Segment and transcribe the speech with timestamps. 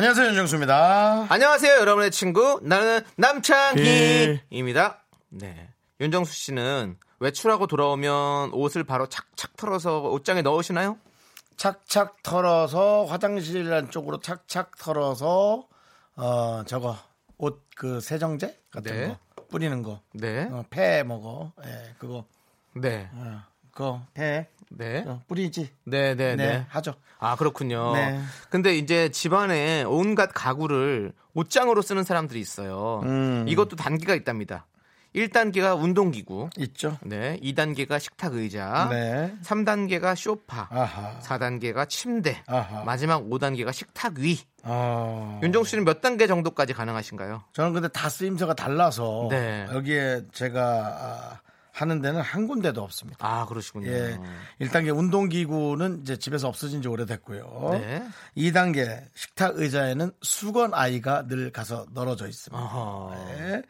[0.00, 1.26] 안녕하세요 윤정수입니다.
[1.28, 2.58] 안녕하세요, 여러분의 친구.
[2.62, 5.04] 나는 남창희입니다.
[5.28, 5.68] 네.
[6.00, 10.96] 윤정수 씨는 외출하고 돌아오면 옷을 바로 착착 털어서 옷장에 넣으시나요?
[11.58, 15.68] 착착 털어서 화장실 안쪽으로 착착 털어서
[16.16, 16.96] 어 저거
[17.36, 19.08] 옷 그 세정제 같은 네.
[19.36, 20.00] 거 뿌리는 거.
[20.14, 20.44] 네.
[20.50, 21.52] 어, 폐 먹어.
[21.66, 22.24] 예, 그거.
[22.74, 23.10] 네.
[23.12, 25.04] 어, 그거 폐 네.
[25.06, 25.70] 어, 뿌리지.
[25.84, 26.66] 네, 네, 네, 네.
[26.68, 26.94] 하죠.
[27.18, 27.92] 아, 그렇군요.
[27.94, 28.20] 네.
[28.48, 33.00] 근데 이제 집안에 온갖 가구를 옷장으로 쓰는 사람들이 있어요.
[33.04, 33.44] 음.
[33.48, 34.66] 이것도 단계가 있답니다.
[35.14, 36.50] 1단계가 운동기구.
[36.58, 36.96] 있죠.
[37.02, 37.36] 네.
[37.42, 38.88] 2단계가 식탁 의자.
[38.90, 39.34] 네.
[39.42, 40.68] 3단계가 쇼파.
[40.70, 41.18] 아하.
[41.20, 42.40] 4단계가 침대.
[42.46, 42.84] 아하.
[42.84, 44.38] 마지막 5단계가 식탁 위.
[44.62, 45.40] 어.
[45.42, 47.42] 윤정수 씨는 몇 단계 정도까지 가능하신가요?
[47.52, 49.66] 저는 근데 다 쓰임새가 달라서 네.
[49.72, 51.40] 여기에 제가 아,
[51.80, 53.18] 하는 데는 한 군데도 없습니다.
[53.26, 53.90] 아, 그러시군요.
[53.90, 54.18] 예.
[54.60, 57.70] 1단계 운동기구는 이제 집에서 없어진 지 오래됐고요.
[57.72, 58.04] 네.
[58.36, 62.62] 2단계 식탁 의자에는 수건 아이가 늘 가서 널어져 있습니다.
[62.62, 63.14] 어허.
[63.38, 63.62] 예.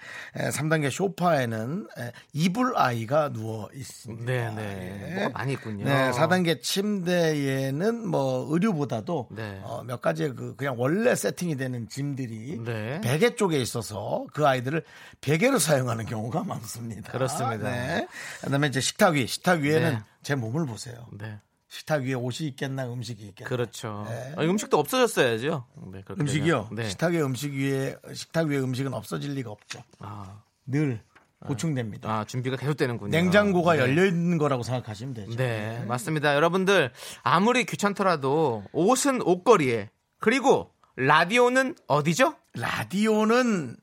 [0.50, 4.24] 3단계 소파에는 예, 이불 아이가 누워 있습니다.
[4.24, 5.06] 네, 네.
[5.08, 5.14] 예.
[5.14, 5.84] 뭐가 많이 있군요.
[5.84, 9.60] 네, 4단계 침대에는 뭐 의류보다도 네.
[9.62, 13.00] 어, 몇 가지의 그 그냥 원래 세팅이 되는 짐들이 네.
[13.02, 14.82] 베개 쪽에 있어서 그 아이들을
[15.20, 17.12] 베개로 사용하는 경우가 많습니다.
[17.12, 17.70] 그렇습니다.
[17.70, 17.99] 네.
[18.42, 20.00] 그다음에 이제 식탁 위, 식탁 위에는 네.
[20.22, 21.06] 제 몸을 보세요.
[21.12, 21.38] 네.
[21.68, 23.48] 식탁 위에 옷이 있겠나 음식이 있겠나.
[23.48, 24.04] 그렇죠.
[24.08, 24.34] 네.
[24.36, 25.66] 아니, 음식도 없어졌어야죠.
[25.92, 26.70] 네, 음식이요.
[26.72, 26.88] 네.
[26.88, 29.82] 식탁 에 음식 위에 식탁 위에 음식은 없어질 리가 없죠.
[30.00, 31.00] 아, 늘
[31.46, 32.10] 보충됩니다.
[32.10, 33.10] 아, 준비가 계속되는군요.
[33.10, 33.80] 냉장고가 네.
[33.80, 35.36] 열려 있는 거라고 생각하시면 되죠.
[35.36, 36.34] 네, 맞습니다.
[36.34, 42.34] 여러분들 아무리 귀찮더라도 옷은 옷걸이에 그리고 라디오는 어디죠?
[42.54, 43.76] 라디오는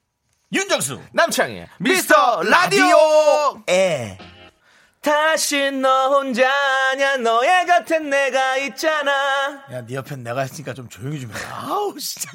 [0.53, 3.61] 윤정수 남창희 미스터 라디오.
[3.69, 4.17] 에
[5.01, 9.11] 다시 너 혼자냐 너의 곁엔 내가 있잖아.
[9.71, 11.63] 야, 네 옆엔 내가 있으니까 좀 조용히 좀 해라.
[11.67, 12.31] 아우, 진짜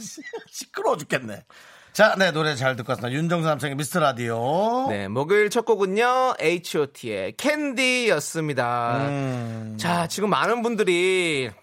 [0.51, 1.45] 시끄러워 죽겠네.
[1.93, 3.13] 자, 네, 노래 잘 듣고 왔습니다.
[3.15, 4.87] 윤정수 남창의 미스터 라디오.
[4.89, 8.97] 네, 목요일 첫 곡은요 H.O.T의 캔디였습니다.
[9.09, 11.62] 음, 자, 지금 많은 분들이 아,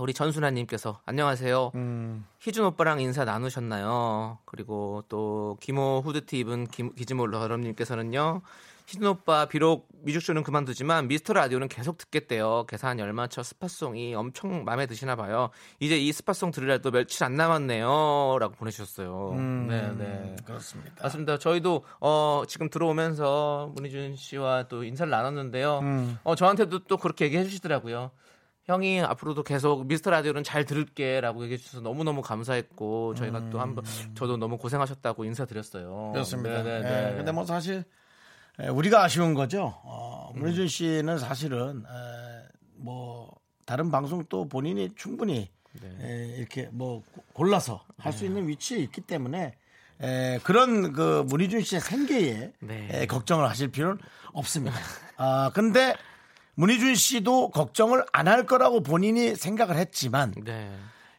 [0.00, 1.72] 우리 전순아님께서 안녕하세요.
[1.74, 4.38] 음, 희준 오빠랑 인사 나누셨나요?
[4.44, 8.42] 그리고 또 기모 후드티 입은 김- 기즈모 러럼님께서는요.
[8.86, 12.66] 희준 오빠 비록 뮤직쇼는 그만두지만 미스터 라디오는 계속 듣겠대요.
[12.68, 15.48] 계산 열맞춰 스파송이 엄청 마음에 드시나 봐요.
[15.80, 18.36] 이제 이 스파송 들으려도 며칠 안 남았네요.
[18.40, 19.30] 라고 보내주셨어요.
[19.32, 20.36] 음, 네, 네.
[20.44, 21.02] 그렇습니다.
[21.02, 21.38] 맞습니다.
[21.38, 25.78] 저희도 어, 지금 들어오면서 문희준 씨와 또 인사를 나눴는데요.
[25.78, 26.18] 음.
[26.22, 28.10] 어, 저한테도 또 그렇게 얘기해 주시더라고요.
[28.66, 34.36] 형이 앞으로도 계속 미스터 라디오는 잘 들을게라고 얘기해 주셔서 너무너무 감사했고 저희가 또 한번 저도
[34.38, 36.06] 너무 고생하셨다고 인사드렸어요.
[36.08, 36.12] 음.
[36.12, 36.62] 그렇습니다.
[36.62, 37.16] 네, 네, 네, 네.
[37.16, 37.84] 근데 뭐 사실
[38.58, 39.74] 에, 우리가 아쉬운 거죠.
[39.82, 43.30] 어, 문혜준 씨는 사실은 에, 뭐
[43.66, 45.50] 다른 방송 또 본인이 충분히
[45.82, 45.88] 네.
[46.00, 49.56] 에, 이렇게 뭐 고- 골라서 할수 있는 위치에 있기 때문에
[50.00, 52.88] 에, 그런 그 문희준 씨의 생계에 네.
[52.92, 53.98] 에, 걱정을 하실 필요는
[54.32, 54.76] 없습니다.
[55.18, 55.94] 아 근데
[56.56, 60.72] 문희준 씨도 걱정을 안 할 거라고 본인이 생각을 했지만 네.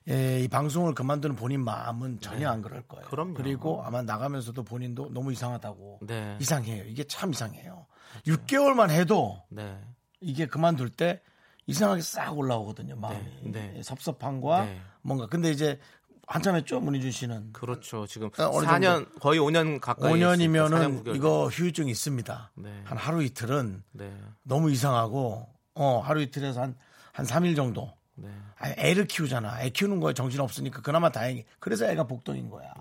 [0.08, 3.06] 예, 이 방송을 그만두는 본인 마음은 전혀 안 그럴 거예요.
[3.08, 3.34] 그럼요.
[3.34, 6.00] 그리고 아마 나가면서도 본인도 너무 이상하다고.
[6.04, 6.38] 네.
[6.40, 6.84] 이상해요.
[6.86, 7.88] 이게 참 이상해요.
[8.28, 9.78] 6개월만 해도 네.
[10.22, 11.22] 이게 그만둘 때
[11.66, 12.96] 이상하게 싹 올라오거든요.
[12.96, 13.26] 마음이.
[13.46, 13.74] 네.
[13.78, 14.80] 예, 섭섭함과 네.
[15.02, 15.26] 뭔가.
[15.28, 15.80] 근데 이제
[16.28, 16.80] 한참 했죠.
[16.80, 17.54] 문희준 씨는.
[17.54, 18.08] 그렇죠.
[18.08, 22.52] 지금 어, 어느 4년 거의 5년 가까이 5년이면은 이거 휴유증이 있습니다.
[22.56, 22.82] 네.
[22.84, 24.14] 한 하루 이틀은 네.
[24.44, 26.76] 너무 이상하고 어, 하루 이틀에서 한,
[27.12, 27.92] 한 3일 정도.
[28.16, 28.30] 네.
[28.58, 29.62] 아니, 애를 키우잖아.
[29.62, 31.46] 애 키우는 거에 정신 없으니까 그나마 다행히.
[31.60, 32.74] 그래서 애가 복덩인 거야.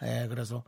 [0.00, 0.26] 네.
[0.28, 0.64] 그래서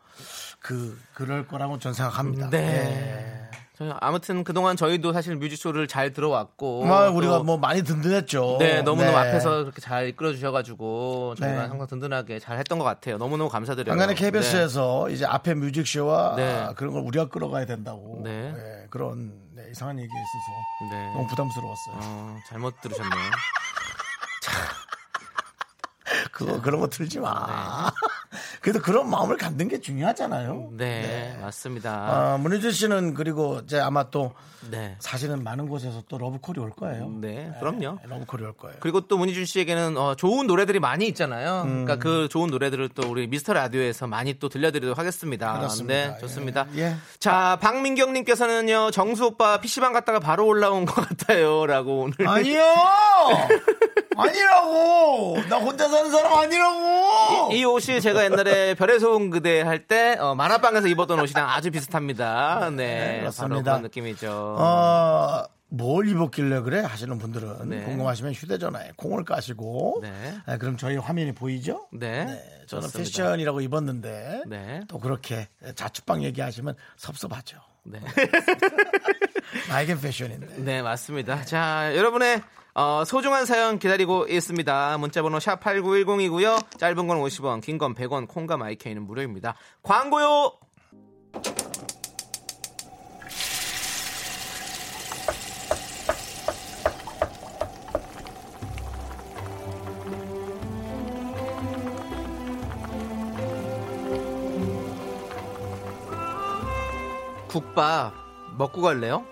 [0.61, 2.51] 그 그럴 거라고 전 생각합니다.
[2.51, 3.51] 네.
[3.77, 8.59] 저희 아무튼 그동안 저희도 사실 뮤직쇼를 잘 들어왔고 아, 또 우리가 뭐 많이 든든했죠.
[8.61, 9.17] 네, 너무너무 네.
[9.17, 11.69] 앞에서 그렇게 잘 이끌어 주셔 가지고 저희가 네.
[11.69, 13.19] 항상 든든하게 잘 했던 것 같아요.
[13.19, 13.97] 너무너무 감사드려요.
[13.97, 14.15] 네.
[14.15, 16.53] KBS에서 이제 앞에 뮤직쇼와 네.
[16.53, 18.53] 아, 그런 걸 우리가 끌어가야 된다고 네.
[18.53, 21.07] 네, 그런 네, 이상한 얘기 있어서 네.
[21.15, 21.95] 너무 부담스러웠어요.
[21.97, 23.11] 어, 잘못 들으셨네요.
[26.35, 27.91] 그거 그런 거 틀지 마.
[28.61, 30.71] 그래도 그런 마음을 갖는 게 중요하잖아요.
[30.73, 31.93] 네, 맞습니다.
[32.35, 34.33] 아, 문희준 씨는 그리고 이제 아마 또
[34.71, 34.97] 네.
[34.99, 37.09] 사실은 많은 곳에서 또 러브콜이 올 거예요.
[37.21, 37.99] 네, 그럼요.
[38.03, 38.77] 네, 러브콜이 올 거예요.
[38.81, 41.63] 그리고 또 문희준 씨에게는 어, 좋은 노래들이 많이 있잖아요.
[41.63, 41.85] 음.
[41.85, 45.57] 그러니까 그 좋은 노래들을 또 우리 미스터 라디오에서 많이 또 들려드리도록 하겠습니다.
[45.59, 45.95] 그렇습니다.
[45.95, 46.67] 네, 좋습니다.
[46.75, 46.83] 예.
[46.83, 46.97] 예.
[47.21, 52.27] 자, 박민경님께서는요, 정수 오빠 PC방 갔다가 바로 올라온 것 같아요 라고 오늘.
[52.27, 52.65] 아니요!
[54.17, 55.37] 아니라고!
[55.49, 57.53] 나 혼자 사는 사람 아니라고!
[57.53, 62.71] 이 옷이 제가 옛날에 별의 소음 그대 할때 어, 만화방에서 입었던 옷이랑 아주 비슷합니다.
[62.71, 63.63] 네, 네, 바로 그렇습니다.
[63.63, 64.57] 그런 느낌이죠.
[64.59, 66.81] 어, 뭘 입었길래 그래?
[66.81, 67.83] 하시는 분들은 네.
[67.85, 70.35] 궁금하시면 휴대전화에 콩을 까시고 네.
[70.47, 71.89] 아, 그럼 저희 화면이 보이죠?
[71.93, 72.27] 네,
[72.67, 72.99] 저는 좋습니다.
[72.99, 74.81] 패션이라고 입었는데 네.
[74.89, 77.59] 또 그렇게 자취방 얘기하시면 섭섭하죠.
[77.85, 78.01] 네.
[79.69, 80.59] 나에겐 패션인데.
[80.59, 81.45] 네, 맞습니다.
[81.45, 82.43] 자, 여러분의
[82.75, 84.99] 어, 소중한 사연 기다리고 있습니다.
[84.99, 86.79] 문자번호 샵 8910이고요.
[86.79, 89.55] 짧은 건 50원, 긴 건 100원, 콩과 마이케이는 무료입니다.
[89.83, 90.53] 광고요!
[107.49, 108.13] 국밥
[108.57, 109.25] 먹고 갈래요?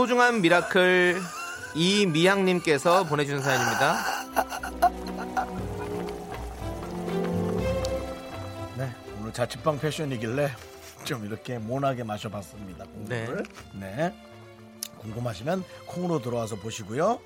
[0.00, 1.20] 소중한 미라클
[1.74, 3.96] 이미향님께서 보내주신 사연입니다.
[8.78, 10.52] 네, 오늘 자취방 패션이길래
[11.04, 12.86] 좀 이렇게 모나게 마셔봤습니다.
[12.86, 13.42] 공부를.
[13.74, 14.14] 네.
[15.00, 17.20] 궁금하시면 콩으로 들어와서 보시고요.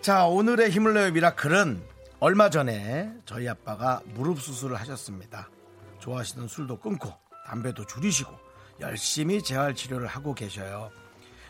[0.00, 1.82] 자, 오늘의 힘을 내요 미라클은
[2.20, 5.50] 얼마 전에 저희 아빠가 무릎 수술을 하셨습니다.
[5.98, 7.12] 좋아하시던 술도 끊고
[7.46, 8.32] 담배도 줄이시고
[8.80, 10.90] 열심히 재활 치료를 하고 계셔요.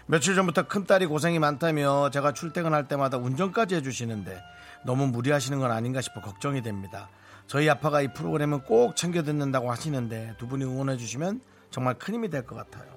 [0.06, 4.42] 며칠 전부터 큰딸이 고생이 많다며 제가 출퇴근할 때마다 운전까지 해주시는데
[4.84, 7.08] 너무 무리하시는 건 아닌가 싶어 걱정이 됩니다.
[7.46, 11.40] 저희 아빠가 이 프로그램은 꼭 챙겨 듣는다고 하시는데 두 분이 응원해 주시면
[11.70, 12.92] 정말 큰 힘이 될 것 같아요.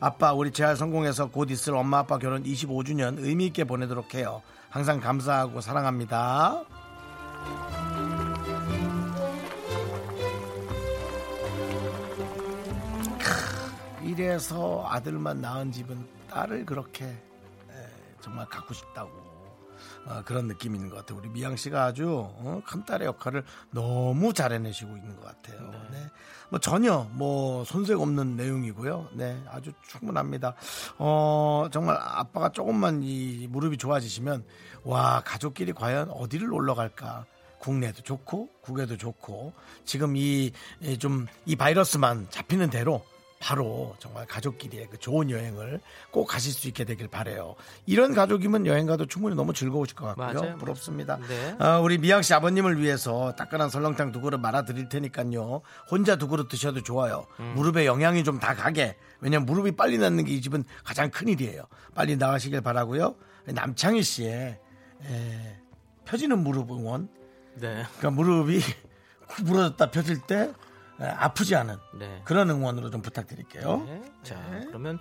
[0.00, 4.42] 아빠 우리 재활 성공해서 곧 있을 엄마 아빠 결혼 25주년 의미 있게 보내도록 해요.
[4.68, 6.64] 항상 감사하고 사랑합니다.
[14.12, 17.88] 이래서 아들만 낳은 집은 딸을 그렇게 에,
[18.20, 19.10] 정말 갖고 싶다고
[20.04, 21.18] 어, 그런 느낌이 있는 것 같아요.
[21.18, 25.70] 우리 미양 씨가 아주 어, 큰 딸의 역할을 너무 잘 해내시고 있는 것 같아요.
[25.90, 25.98] 네.
[26.50, 29.08] 뭐 전혀 뭐 손색 없는 내용이고요.
[29.14, 30.54] 네, 아주 충분합니다.
[30.98, 34.44] 어, 정말 아빠가 조금만 이 무릎이 좋아지시면
[34.84, 37.24] 와 가족끼리 과연 어디를 놀러 갈까?
[37.60, 39.54] 국내도 좋고 국외도 좋고
[39.86, 40.52] 지금 이
[40.98, 43.02] 좀이 바이러스만 잡히는 대로
[43.42, 45.80] 바로 정말 가족끼리의 그 좋은 여행을
[46.12, 47.56] 꼭 가실 수 있게 되길 바래요.
[47.86, 50.40] 이런 가족이면 여행 가도 충분히 너무 즐거우실 것 같고요.
[50.40, 50.56] 맞아요.
[50.58, 51.18] 부럽습니다.
[51.26, 51.56] 네.
[51.58, 55.60] 아, 우리 미양 씨 아버님을 위해서 따끈한 설렁탕 두 그릇 말아 드릴 테니까요.
[55.90, 57.26] 혼자 두 그릇 드셔도 좋아요.
[57.40, 57.54] 음.
[57.56, 58.96] 무릎에 영양이 좀 다 가게.
[59.20, 61.64] 왜냐면 무릎이 빨리 낫는 게 이 집은 가장 큰 일이에요.
[61.94, 63.16] 빨리 나가시길 바라고요.
[63.46, 64.58] 남창희 씨의
[65.04, 65.56] 에,
[66.04, 67.08] 펴지는 무릎 응원.
[67.56, 67.84] 네.
[67.98, 68.60] 그러니까 무릎이
[69.28, 70.52] 구부러졌다 펴질 때 에,
[71.00, 72.22] 아프지 않은 네.
[72.24, 73.82] 그런 응원으로 좀 부탁드릴게요.
[73.86, 74.02] 네.
[74.22, 74.36] 자,
[74.68, 74.98] 그러면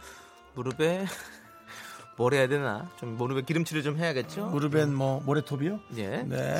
[0.55, 1.05] 무릎에
[2.17, 2.89] 뭘 해야 되나?
[2.97, 4.47] 좀 무릎에 기름칠을 좀 해야겠죠?
[4.47, 5.79] 무릎엔 뭐 모래톱이요?
[5.97, 6.23] 예.
[6.23, 6.59] 네.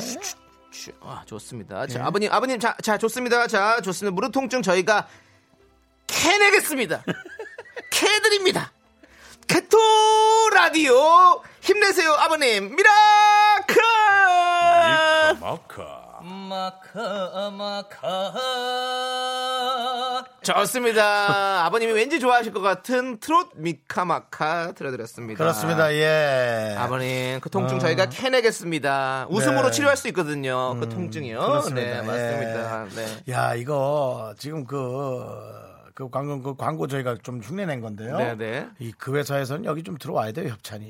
[0.72, 1.86] 슈, 아, 좋습니다.
[1.86, 1.94] 네.
[1.94, 3.48] 자, 아버님, 아버님, 자, 자, 좋습니다.
[3.48, 4.14] 자, 좋습니다.
[4.14, 5.08] 무릎 통증 저희가
[6.08, 7.04] 캐내겠습니다.
[7.92, 8.72] 캐드립니다.
[9.48, 9.78] 캐토
[10.54, 12.74] 라디오 힘내세요, 아버님.
[12.76, 13.82] 미라클!
[15.42, 17.92] 마카, 마카.
[20.44, 21.66] 좋습니다.
[21.66, 25.38] 아버님이 왠지 좋아하실 것 같은 트롯 미카마카 들려드렸습니다.
[25.38, 25.94] 그렇습니다.
[25.94, 26.76] 예.
[26.78, 29.28] 아버님 그 통증 저희가 캐내겠습니다.
[29.30, 29.72] 웃음으로 네.
[29.72, 30.76] 치료할 수 있거든요.
[30.80, 31.40] 그 통증이요.
[31.40, 31.82] 그렇습니다.
[31.82, 32.02] 네 예.
[32.02, 32.86] 맞습니다.
[32.96, 33.32] 네.
[33.34, 35.24] 야, 이거 지금 그,
[35.94, 38.18] 그 광고, 그 광고 저희가 좀 흉내낸 건데요.
[38.18, 38.70] 네, 네.
[38.80, 40.86] 이 그 회사에서는 여기 좀 들어와야 돼요, 협찬이.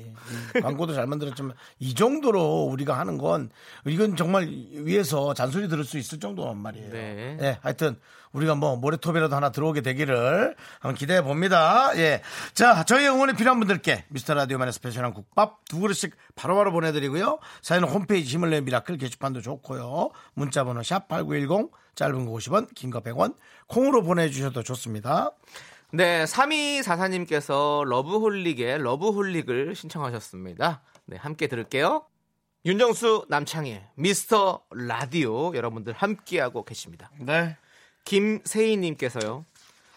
[0.56, 3.50] 이 광고도 잘 만들었지만 이 정도로 우리가 하는 건
[3.86, 6.90] 이건 정말 위에서 잔소리 들을 수 있을 정도란 말이에요.
[6.90, 7.38] 네.
[7.40, 7.96] 예, 하여튼
[8.32, 11.90] 우리가 뭐 모래톱이라도 하나 들어오게 되기를 한번 기대해 봅니다.
[11.96, 12.22] 예.
[12.54, 17.38] 자, 저희 응원이 필요한 분들께 미스터 라디오만의 스페셜한 국밥 두 그릇씩 바로바로 보내드리고요.
[17.60, 20.10] 사연은 홈페이지 힘을 내 미라클 게시판도 좋고요.
[20.34, 23.34] 문자번호 샵 8910 짧은 거 50원, 긴 거 100원,
[23.68, 25.30] 콩으로 보내주셔도 좋습니다.
[25.92, 30.82] 네, 3244님께서 러브홀릭의 러브홀릭을 신청하셨습니다.
[31.06, 32.04] 네, 함께 들을게요.
[32.64, 37.10] 윤정수 남창희 미스터 라디오 여러분들 함께하고 계십니다.
[37.18, 37.56] 네.
[38.04, 39.44] 김세희님께서요.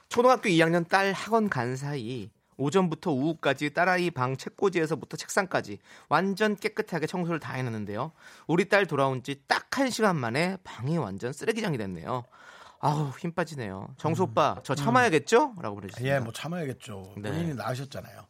[0.10, 5.80] 초등학교 2학년 딸 학원 간 사이 오전부터 오후까지 딸아이 방 책꽂이에서부터 책상까지
[6.10, 8.12] 완전 깨끗하게 청소를 다 해놨는데요.
[8.48, 12.24] 우리 딸 돌아온 지 딱 한 시간 만에 방이 완전 쓰레기장이 됐네요.
[12.86, 13.88] 아우 힘 빠지네요.
[13.98, 15.56] 정수 오빠 저 참아야겠죠?
[15.60, 16.16] 라고 보내주셨습니다.
[16.16, 17.14] 예, 뭐 참아야겠죠.
[17.18, 17.32] 네.
[17.32, 18.22] 본인이 낳으셨잖아요.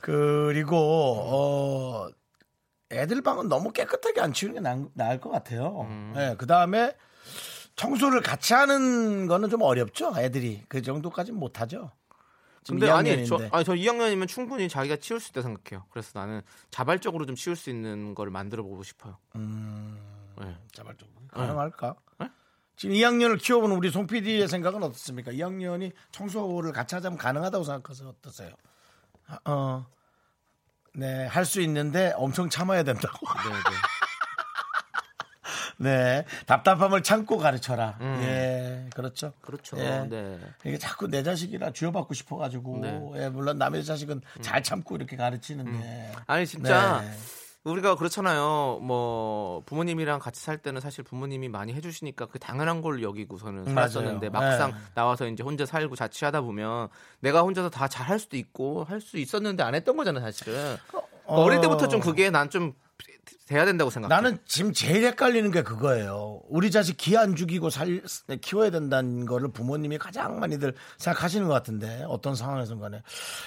[0.00, 2.08] 그리고 어
[2.92, 5.80] 애들 방은 너무 깨끗하게 안 치우는 게 나, 나을 것 같아요.
[5.90, 6.14] 음.
[6.16, 6.94] 예, 그 다음에
[7.74, 10.14] 청소를 같이 하는 거는 좀 어렵죠.
[10.16, 11.90] 애들이 그 정도까지는 못하죠.
[12.68, 13.26] 근데 아니 2학년인데.
[13.26, 15.86] 저 아니 저 2학년이면 충분히 자기가 치울 수 있다 생각해요.
[15.90, 19.16] 그래서 나는 자발적으로 좀 치울 수 있는 거를 만들어 보고 싶어요.
[19.34, 19.98] 음,
[20.40, 20.54] 네.
[20.72, 21.96] 자발적으로 가능할까?
[22.78, 25.32] 지금 2학년을 키워보는 우리 송 PD의 생각은 어떻습니까?
[25.32, 28.08] 2학년이 청소를 같이 하자면 가능하다고 생각하세요?
[28.08, 28.50] 어떠세요?
[29.26, 29.86] 아, 어,
[30.94, 33.26] 네, 할 수 있는데 엄청 참아야 된다고.
[33.48, 33.60] 네, 네.
[35.80, 37.98] 네, 답답함을 참고 가르쳐라.
[38.00, 39.32] 예, 그렇죠.
[39.40, 39.76] 그렇죠.
[39.78, 40.06] 예.
[40.08, 40.38] 네.
[40.64, 43.00] 이게 자꾸 내 자식이라 쥐어받고 싶어가지고, 네.
[43.16, 46.12] 예, 물론 남의 자식은 잘 참고 이렇게 가르치는데.
[46.26, 47.10] 아니 진짜 네.
[47.70, 48.80] 우리가 그렇잖아요.
[48.82, 54.30] 뭐 부모님이랑 같이 살 때는 사실 부모님이 많이 해주시니까 그 당연한 걸 여기고서는 음, 살았었는데
[54.30, 54.50] 맞아요.
[54.50, 54.76] 막상 네.
[54.94, 56.88] 나와서 이제 혼자 살고 자취하다 보면
[57.20, 60.76] 내가 혼자서 다 잘할 수도 있고 할 수 있었는데 안 했던 거잖아요, 사실은.
[61.24, 61.42] 어.
[61.42, 62.72] 어릴 때부터 좀 그게 난 좀
[63.46, 64.14] 돼야 된다고 생각해.
[64.14, 66.42] 나는 지금 제일 헷갈리는 게 그거예요.
[66.48, 68.02] 우리 자식 기 안 죽이고 살,
[68.42, 73.02] 키워야 된다는 거를 부모님이 가장 많이들 생각하시는 것 같은데 어떤 상황에선 간에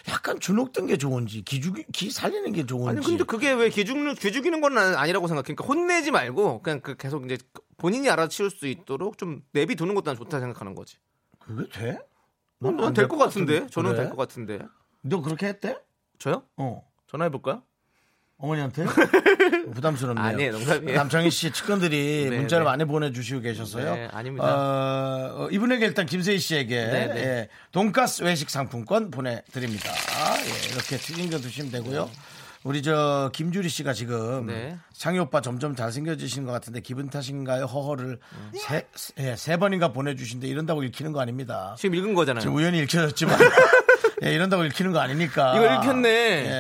[0.10, 2.90] 약간 주눅든 게 좋은지 기, 죽이, 기 살리는 게 좋은지.
[2.90, 5.54] 아니 근데 그게 왜 기죽는 기죽이는 건난 아니라고 생각해.
[5.54, 7.38] 그러니까 혼내지 말고 그냥 그 계속 이제
[7.78, 10.98] 본인이 알아치울 수 있도록 좀 내비 두는 것도 난 좋다 생각하는 거지.
[11.40, 12.00] 그게 돼?
[12.60, 13.68] 난될것 같은데.
[13.68, 14.02] 저는 그래?
[14.04, 14.60] 될것 같은데.
[15.02, 15.78] 너 그렇게 했대?
[16.18, 16.44] 저요?
[16.58, 16.84] 어.
[17.08, 17.64] 전화해 볼까요?
[18.42, 18.86] 어머니한테?
[19.74, 20.26] 부담스럽네요.
[20.26, 20.98] 아니에요, 농담이에요.
[20.98, 22.70] 남창희 씨 측근들이 네, 문자를 네.
[22.70, 23.96] 많이 보내주시고 계셔서요.
[23.96, 24.46] 네, 아닙니다.
[24.46, 27.20] 어, 어, 이분에게 일단 김세희 씨에게 네, 네.
[27.22, 29.92] 예, 돈가스 외식 상품권 보내드립니다.
[29.92, 32.10] 예, 이렇게 튀김겨 드시면 되고요.
[32.64, 34.78] 우리 저 김주리 씨가 지금 네.
[34.94, 37.66] 창희 오빠 점점 잘생겨지시는 것 같은데 기분 탓인가요?
[37.66, 38.20] 허허를
[38.54, 41.76] 세, 예, 세 번인가 보내주신데 이런다고 읽히는 거 아닙니다.
[41.78, 42.42] 지금 읽은 거잖아요.
[42.42, 43.36] 지금 우연히 읽혀졌지만
[44.24, 45.56] 예, 이런다고 읽히는 거 아니니까.
[45.56, 46.10] 이거 읽혔네.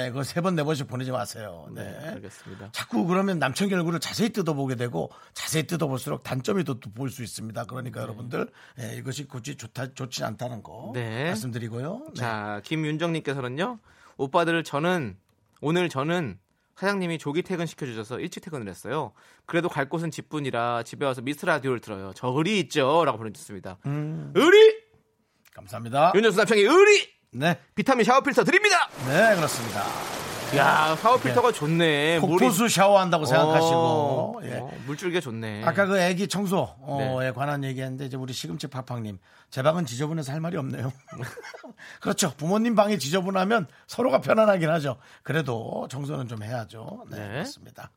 [0.05, 1.67] 예, 그거 세 번 네 번씩 보내지 마세요.
[1.71, 1.83] 네.
[1.83, 2.69] 네, 알겠습니다.
[2.71, 7.65] 자꾸 그러면 남창희 얼굴을 자세히 뜯어보게 되고 자세히 뜯어볼수록 단점이 더 볼 수 있습니다.
[7.65, 8.49] 그러니까 여러분들
[8.79, 11.25] 예, 이것이 굳이 좋다 좋지 않다는 거 네.
[11.25, 12.05] 말씀드리고요.
[12.07, 12.13] 네.
[12.15, 13.79] 자, 김윤정님께서는요.
[14.17, 15.17] 오빠들 저는
[15.61, 16.39] 오늘 저는
[16.75, 19.13] 사장님이 조기 퇴근 시켜주셔서 일찍 퇴근을 했어요.
[19.45, 22.11] 그래도 갈 곳은 집뿐이라 집에 와서 미스 라디오를 들어요.
[22.15, 23.77] 저 의리 있죠?라고 보내주셨습니다.
[23.85, 24.31] 음.
[24.35, 24.75] 의리
[25.53, 26.13] 감사합니다.
[26.15, 28.89] 윤정수 남창의 의리 네, 비타민 샤워 필터 드립니다.
[29.07, 29.85] 네 그렇습니다.
[30.57, 32.19] 야 샤워 필터가 좋네.
[32.19, 34.57] 폭포수 샤워한다고 생각하시고 어, 예.
[34.57, 35.63] 어, 물줄기가 좋네.
[35.63, 36.67] 아까 그 애기 청소에
[37.19, 37.31] 네.
[37.31, 39.17] 관한 얘기했는데 이제 우리 시금치 팍팍님
[39.49, 40.91] 제 방은 지저분해서 할 말이 없네요.
[42.01, 42.33] 그렇죠.
[42.35, 44.97] 부모님 방이 지저분하면 서로가 편안하긴 하죠.
[45.23, 47.05] 그래도 청소는 좀 해야죠.
[47.11, 47.27] 네, 네.
[47.29, 47.91] 그렇습니다.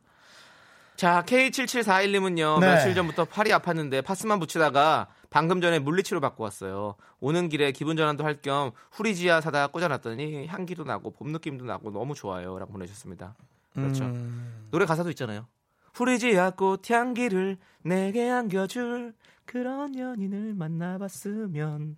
[0.97, 2.67] 자, K7741님은요, 네.
[2.69, 6.95] 며칠 전부터 팔이 아팠는데 파스만 붙이다가 방금 전에 물리치료 받고 왔어요.
[7.19, 12.15] 오는 길에 기분 전환도 할 겸 후리지아 사다 꽂아놨더니 향기도 나고 봄 느낌도 나고 너무
[12.15, 12.57] 좋아요.
[12.57, 13.35] 라고 보내주셨습니다.
[13.75, 14.05] 그렇죠.
[14.05, 14.69] 음.
[14.71, 15.49] 노래 가사도 있잖아요.
[15.95, 19.13] 후리지아 꽃 향기를 내게 안겨줄
[19.45, 21.97] 그런 연인을 만나봤으면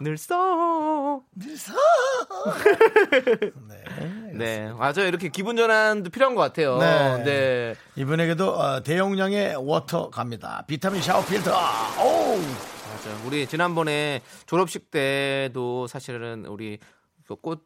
[0.00, 1.72] 늘 써 늘서.
[3.68, 4.32] 네.
[4.32, 7.22] 네 맞아요 이렇게 기분 전환도 필요한 것 같아요 네.
[7.24, 7.74] 네.
[7.96, 10.64] 이분에게도 어, 대용량의 water 갑니다.
[10.66, 11.50] 비타민 샤워 필터.
[11.50, 12.36] 오.
[12.36, 13.20] 맞아요.
[13.26, 16.78] 우리 지난번에 졸업식 때도 사실은 우리
[17.26, 17.64] 그꽃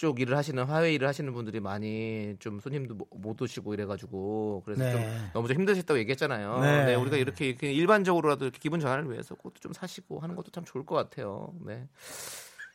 [0.00, 4.82] 쪽 일을 하시는 화훼 일을 하시는 분들이 많이 좀 손님도 못- 못 오시고 이래가지고 그래서
[4.82, 4.92] 네.
[4.92, 6.58] 좀 너무 좀 힘드셨다고 얘기했잖아요.
[6.60, 6.84] 네.
[6.86, 6.94] 네.
[6.94, 10.94] 우리가 이렇게, 일반적으로라도 이렇게 기분 전환을 위해서 꽃도 좀 사시고 하는 것도 참 좋을 것
[10.94, 11.52] 같아요.
[11.66, 11.86] 네.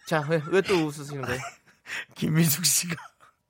[0.05, 1.41] 자, 왜 또 웃으시는 거예요?
[2.13, 2.95] 김민숙 씨가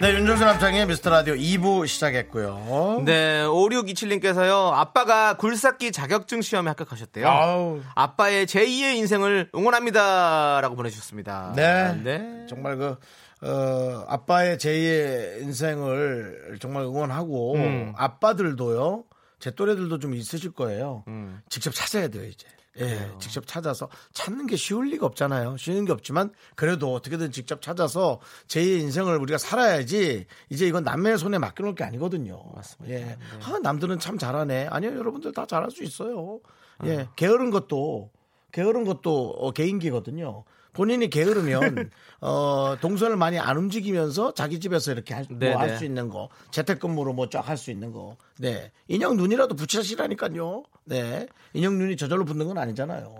[0.00, 7.26] 네 윤정수 남창의 미스터 라디오 2부 시작했고요 네, 5627님께서요, 아빠가 굴삭기 자격증 시험에 합격하셨대요.
[7.26, 10.60] 아우 아빠의 제2의 인생을 응원합니다.
[10.60, 11.54] 라고 보내주셨습니다.
[11.56, 11.94] 네.
[12.04, 12.46] 네.
[12.48, 12.96] 정말 그
[13.42, 17.92] 어, 아빠의 제2의 인생을 정말 응원하고 음.
[17.96, 19.04] 아빠들도요
[19.38, 21.40] 제 또래들도 좀 있으실 거예요 음.
[21.48, 22.46] 직접 찾아야 돼요 이제
[22.80, 25.56] 예, 직접 찾아서 찾는 게 쉬울 리가 없잖아요.
[25.56, 31.38] 쉬는 게 없지만 그래도 어떻게든 직접 찾아서 제2의 인생을 우리가 살아야지 이제 이건 남의 손에
[31.38, 32.40] 맡겨놓을 게 아니거든요.
[32.54, 32.94] 맞습니다.
[32.94, 33.18] 예.
[33.42, 34.68] 아, 남들은 참 잘하네.
[34.70, 36.40] 아니요, 여러분들 다 잘할 수 있어요.
[36.84, 38.10] 예, 게으른 것도
[38.52, 40.44] 게으른 것도 어, 개인기거든요.
[40.78, 41.90] 본인이 게으르면
[42.22, 45.76] 어, 동선을 많이 안 움직이면서 자기 집에서 이렇게 할 네, 네.
[45.76, 48.16] 수 있는 거 재택근무로 뭐 쫙 할 수 있는 거.
[48.38, 48.70] 네.
[48.86, 50.62] 인형 눈이라도 붙이시라니까요.
[50.84, 51.26] 네.
[51.52, 53.12] 인형 눈이 저절로 붙는 건 아니잖아요.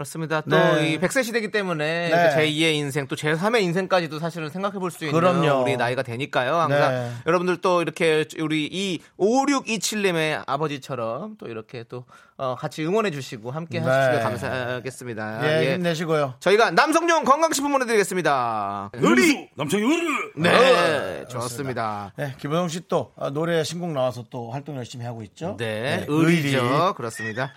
[0.00, 0.40] 그렇습니다.
[0.40, 0.92] 또 네.
[0.92, 2.10] 이 100세 시대이기 때문에 네.
[2.10, 5.62] 그 제2의 인생 또 제3의 인생까지도 사실은 생각해 볼 수 있는 그럼요.
[5.62, 6.54] 우리 나이가 되니까요.
[6.56, 7.12] 항상 네.
[7.26, 12.04] 여러분들 또 이렇게 우리 이 5627님의 아버지처럼 또 이렇게 또
[12.38, 13.86] 어, 같이 응원해 주시고 함께 네.
[13.86, 15.40] 해주시길 감사하겠습니다.
[15.46, 15.74] 예, 예.
[15.74, 16.34] 힘내시고요.
[16.40, 18.90] 저희가 남성용 건강식품 보내드리겠습니다.
[18.94, 22.12] 의리 남창희 의리 네, 좋습니다.
[22.16, 25.56] 네, 김호영 씨 또 노래 신곡 나와서 또 활동 열심히 하고 있죠.
[25.58, 26.36] 네, 의리.
[26.38, 26.94] 의리죠.
[26.96, 27.52] 그렇습니다.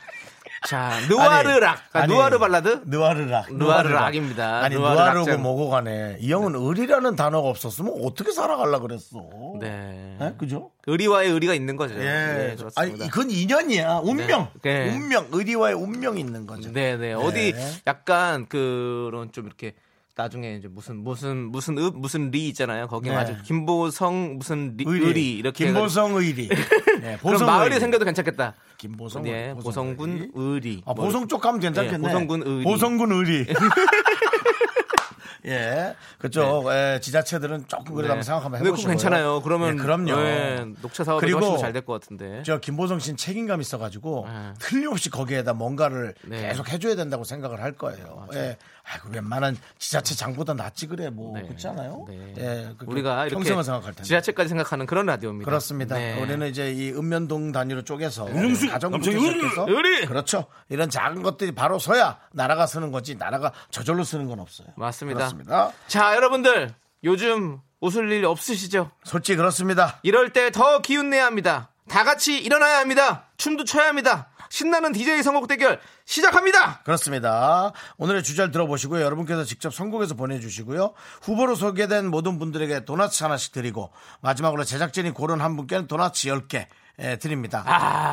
[0.66, 1.80] 자, 누아르 락.
[1.94, 2.84] 아, 아니, 누아르 발라드?
[2.86, 3.54] 느와르락.
[3.54, 4.64] 느와르락입니다.
[4.64, 5.42] 아니, 느와르 느와르고 락장.
[5.44, 9.20] 뭐고 간에 이 형은 의리라는 단어가 없었으면 어떻게 살아갈라 그랬어.
[9.60, 10.16] 네.
[10.20, 10.72] 네, 그죠?
[10.88, 11.96] 의리와의 의리가 있는 거죠.
[11.96, 12.00] 예.
[12.00, 13.08] 네, 아니, 그렇습니다.
[13.10, 14.02] 그건 인연이야.
[14.04, 14.50] 운명.
[14.62, 14.86] 네.
[14.86, 14.96] 네.
[14.96, 15.28] 운명.
[15.32, 16.72] 의리와의 운명이 있는 거죠.
[16.72, 17.14] 네, 네.
[17.14, 17.54] 어디
[17.86, 19.74] 약간 그런 좀 이렇게
[20.16, 22.88] 나중에 이제 무슨 무슨 무슨 읍 무슨 리 있잖아요.
[22.88, 23.16] 거기 네.
[23.16, 26.50] 아주 김보성 무슨 리, 의리, 이렇게 김보성 의리.
[27.02, 27.80] 네, 보성 마을이 의리.
[27.80, 28.54] 생겨도 괜찮겠다.
[28.78, 29.28] 김보성.
[29.28, 29.64] 예, 보성
[29.96, 30.32] 보성군 의리.
[30.36, 30.82] 의리.
[30.86, 32.08] 아, 뭐 보성 쪽 가면 괜찮겠네.
[32.08, 32.64] 예, 보성군 의리.
[32.64, 33.48] 보성군 의리.
[35.46, 36.64] 예, 그죠.
[36.70, 38.58] 예, 지자체들은 조금 그래도 한번 생각 한번 네.
[38.60, 38.92] 근데 해보시고요.
[38.92, 39.42] 괜찮아요.
[39.42, 40.12] 그러면 예, 그럼요.
[40.22, 42.44] 예, 녹차 사업이 그리고 훨씬 잘될 것 같은데.
[42.46, 44.54] 저 김보성 씨는 책임감 있어가지고 네.
[44.60, 46.48] 틀림없이 거기에다 뭔가를 네.
[46.48, 48.28] 계속 해줘야 된다고 생각을 할 거예요.
[48.36, 48.58] 예.
[48.86, 51.44] 아이고 웬만한 지자체 장보다 낫지 그래 뭐 네.
[51.44, 52.06] 그렇지 않아요?
[52.10, 52.34] 네.
[52.38, 54.04] 예, 그- 우리가 이렇게 평생을 생각할 텐데.
[54.04, 55.46] 지자체까지 생각하는 그런 라디오입니다.
[55.50, 55.96] 그렇습니다.
[55.96, 56.22] 네.
[56.22, 58.28] 우리는 이제 이 읍면동 단위로 쪼개서!
[58.56, 60.06] 시작해서 의리!
[60.06, 60.46] 그렇죠.
[60.70, 64.68] 이런 작은 것들이 바로 서야 나라가 쓰는 거지 나라가 저절로 쓰는 건 없어요.
[64.76, 65.18] 맞습니다.
[65.20, 65.72] 그렇습니다.
[65.88, 66.74] 자, 여러분들
[67.06, 68.92] 요즘 웃을 일 없으시죠?
[69.04, 70.00] 솔직히 그렇습니다.
[70.04, 71.70] 이럴 때 더 기운 내야 합니다.
[71.90, 73.26] 다 같이 일어나야 합니다.
[73.38, 74.30] 춤도 춰야 합니다.
[74.54, 76.84] 신나는 DJ 선곡 대결 시작합니다.
[76.84, 77.72] 그렇습니다.
[77.98, 79.04] 오늘의 주제를 들어보시고요.
[79.04, 80.94] 여러분께서 직접 선곡해서 보내주시고요.
[81.24, 83.90] 후보로 소개된 모든 분들에게 도넛 하나씩 드리고
[84.22, 86.68] 마지막으로 제작진이 고른 한 분께는 도넛 10개
[87.00, 87.64] 예, 드립니다.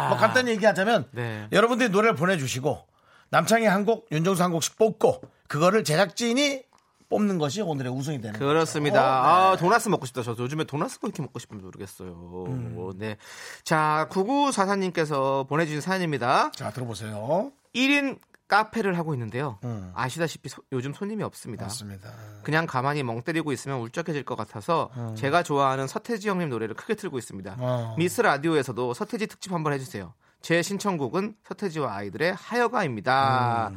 [0.09, 1.47] 뭐 간단히 얘기하자면 네.
[1.53, 2.87] 여러분들이 노래를 보내주시고
[3.29, 6.63] 남창희 한 곡, 윤정수 한 곡씩 뽑고 그거를 제작진이
[7.11, 9.01] 뽑는 것이 오늘의 우승이 되는 그렇습니다.
[9.03, 9.29] 거죠.
[9.29, 10.23] 아, 도나스 먹고 싶다.
[10.23, 12.45] 저도 요즘에 도나스가 이렇게 먹고 싶은지 모르겠어요.
[12.49, 12.93] 음.
[12.97, 13.17] 네.
[13.65, 16.51] 자, 9944님께서 보내주신 사연입니다.
[16.53, 17.53] 자 들어보세요.
[17.75, 18.19] 1인
[18.49, 19.59] 카페를 하고 있는데요.
[19.65, 19.93] 음.
[19.95, 21.65] 아시다시피 소- 요즘 손님이 없습니다.
[21.67, 22.11] 맞습니다.
[22.43, 27.19] 그냥 가만히 멍 때리고 있으면 울적해질 것 같아서 제가 좋아하는 서태지 형님 노래를 크게 틀고
[27.19, 27.57] 있습니다.
[27.59, 27.95] 어.
[27.97, 30.15] 미스 라디오에서도 서태지 특집 한번 해주세요.
[30.43, 33.71] 제 신청곡은 서태지와 아이들의 하여가입니다.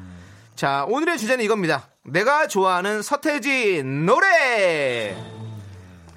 [0.55, 1.89] 자, 오늘의 주제는 이겁니다.
[2.05, 5.15] 내가 좋아하는 서태지 노래!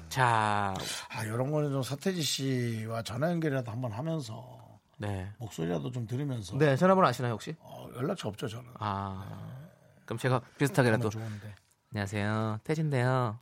[0.09, 0.73] 자,
[1.09, 4.57] 아 이런 거는 좀 서태지 씨와 전화 연결이라도 한번 하면서
[4.97, 5.31] 네.
[5.37, 7.55] 목소리라도 좀 들으면서 네, 전화번호 아시나요, 혹시?
[7.59, 8.65] 어, 연락처 없죠 저는.
[8.79, 9.25] 아,
[10.05, 11.09] 그럼 제가 비슷하게라도.
[11.91, 12.59] 안녕하세요.
[12.63, 13.39] 태진데요.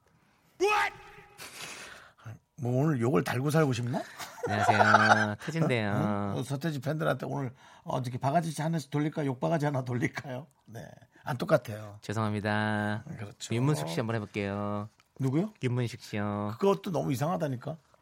[2.62, 4.02] 뭐 오늘 욕을 달고 살고 싶나?
[4.48, 5.36] 안녕하세요.
[5.46, 5.92] 태진데요.
[6.38, 7.52] 어, 서태지 팬들한테 오늘
[7.84, 9.26] 어떻게 바가지 하나씩 돌릴까?
[9.26, 10.48] 욕 바가지 하나 돌릴까요?
[10.66, 10.86] 네,
[11.24, 11.98] 안 똑같아요.
[12.02, 13.04] 죄송합니다.
[13.18, 13.54] 그렇죠.
[13.56, 14.90] 윤문식 씨 한번 해볼게요.
[15.20, 15.54] 누구요?
[15.64, 16.56] 윤문식 씨요.
[16.60, 17.78] 그것도 너무 이상하다니까.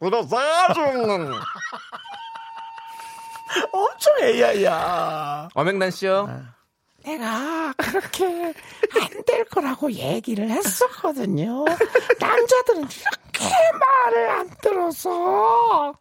[3.72, 5.48] 엄청 AI야.
[5.54, 6.28] 어맹단 씨요.
[7.04, 8.24] 내가 그렇게
[9.00, 11.64] 안 될 거라고 얘기를 했었거든요.
[12.20, 13.02] 남자들은 이렇게
[13.50, 15.94] 말을 안 들어서.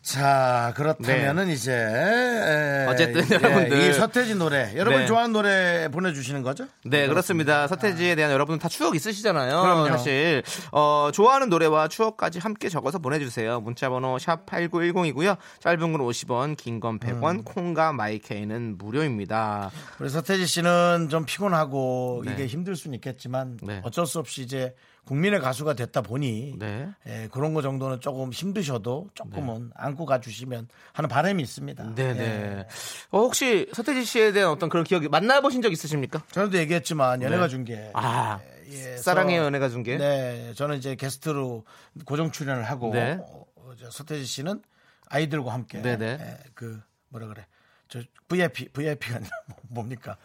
[0.00, 3.90] 자, 그렇다면은 이제 에, 어쨌든 예, 여러분들.
[3.90, 5.06] 이 서태지 노래 여러분 네.
[5.06, 6.66] 좋아하는 노래 보내주시는 거죠?
[6.84, 7.66] 네, 그렇습니다.
[7.66, 9.60] 서태지에 대한 여러분 다 추억 있으시잖아요.
[9.60, 9.88] 그럼요.
[9.88, 13.60] 사실 어, 좋아하는 노래와 추억까지 함께 적어서 보내주세요.
[13.60, 15.36] 문자번호 샵 #8910이고요.
[15.60, 19.70] 짧은 건 50원, 긴 건 100원, 콩과 마이케이는 무료입니다.
[19.98, 22.32] 우리 서태지 씨는 좀 피곤하고 네.
[22.32, 23.82] 이게 힘들 수는 있겠지만 네.
[23.84, 24.74] 어쩔 수 없이 이제
[25.08, 26.86] 국민의 가수가 됐다 보니 네.
[27.06, 31.94] 예, 그런 거 정도는 조금 힘드셔도 조금은 안고 가주시면 하는 바람이 있습니다.
[31.94, 32.20] 네네.
[32.20, 32.66] 예.
[33.10, 36.22] 어, 혹시 서태지 씨에 대한 어떤 그런 기억이 만나보신 적 있으십니까?
[36.30, 37.48] 전에도 얘기했지만 연예가 네.
[37.48, 39.96] 중계 아, 예, 사랑의 서- 연애가 중계.
[39.96, 41.64] 네, 저는 이제 게스트로
[42.04, 43.18] 고정 출연을 하고 네.
[43.18, 43.46] 어,
[43.80, 44.62] 저 서태지 씨는
[45.08, 46.04] 아이들과 함께 네네.
[46.20, 47.46] 예, 그 뭐라 그래
[47.88, 50.18] 저 VIP VIP가 아니라 뭐- 뭡니까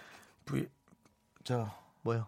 [0.44, 0.68] V
[1.46, 2.28] 저 뭐요?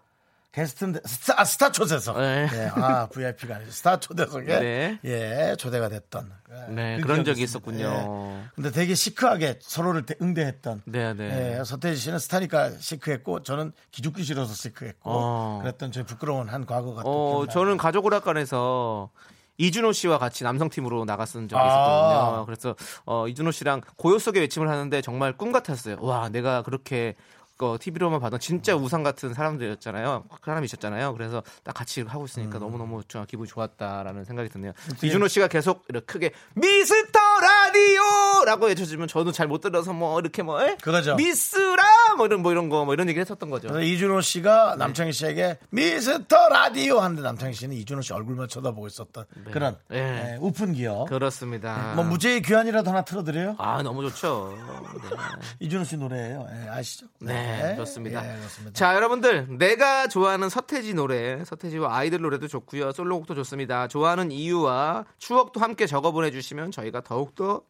[0.56, 2.18] 게스트인데 스타, 아, 스타 초대석.
[2.18, 2.48] 네.
[2.54, 5.00] 예, 아 VIP가 아니라 스타 초대석에 네.
[5.04, 6.32] 예 초대가 됐던.
[6.70, 7.44] 예, 네, 그 그런 기억이 적이.
[7.44, 7.84] 있었군요.
[7.86, 8.50] 예.
[8.56, 10.84] 근데 되게 시크하게 서로를 대- 응대했던.
[10.86, 11.60] 네 네.
[11.60, 15.60] 예, 서태지 씨는 스타니까 시크했고 저는 기죽기 싫어서 시크했고 어.
[15.62, 17.48] 그랬던 제 부끄러운 한 과거가 또 어.
[17.48, 19.10] 저는 가족 오락관에서
[19.58, 21.66] 이준호 씨와 같이 남성팀으로 나갔던 적이 아.
[21.68, 22.46] 있었거든요.
[22.46, 25.98] 그래서 어, 이준호 씨랑 고요 속의 외침을 하는데 정말 꿈 같았어요.
[26.00, 27.16] 와, 내가 그렇게
[27.58, 30.26] 그 TV로만 봐도 진짜 우상 같은 사람들이었잖아요.
[30.44, 31.14] 사람이셨잖아요.
[31.14, 34.74] 그래서 딱 같이 하고 있으니까 너무너무 저 기분이 좋았다라는 생각이 드네요.
[35.02, 40.60] 이준호 씨가 계속 이렇게 크게 미스터 라디오라고 외쳐주면 저도 잘 못 들어서 뭐 이렇게 뭐
[40.64, 40.76] 에?
[40.82, 41.16] 그거죠.
[41.16, 41.84] 미스라
[42.18, 43.68] 뭐 이런 뭐 이런 거 뭐 이런 얘기를 했었던 거죠.
[43.70, 49.26] 그래서 이준호 씨가 남창희 씨에게 미스터 라디오 하는데 남창희 씨는 이준호 씨 얼굴만 쳐다보고 있었던
[49.52, 50.34] 그런 네.
[50.34, 51.08] 예, 우픈 기억.
[51.08, 51.94] 그렇습니다.
[51.96, 53.56] 뭐 무제의 귀환이라도 하나 틀어드려요?
[53.60, 54.58] 아 너무 좋죠.
[55.60, 56.48] 이준호 씨 노래예요.
[56.52, 57.06] 예, 아시죠?
[57.20, 57.45] 네,
[57.78, 58.24] 좋습니다.
[58.34, 58.74] 예, 그렇습니다.
[58.74, 62.92] 자, 여러분들, 내가 좋아하는 서태지 노래, 서태지와 아이들 노래도 좋고요.
[62.92, 63.88] 솔로곡도 좋습니다.
[63.88, 67.62] 좋아하는 이유와 추억도 함께 적어 보내 주시면 저희가 더욱더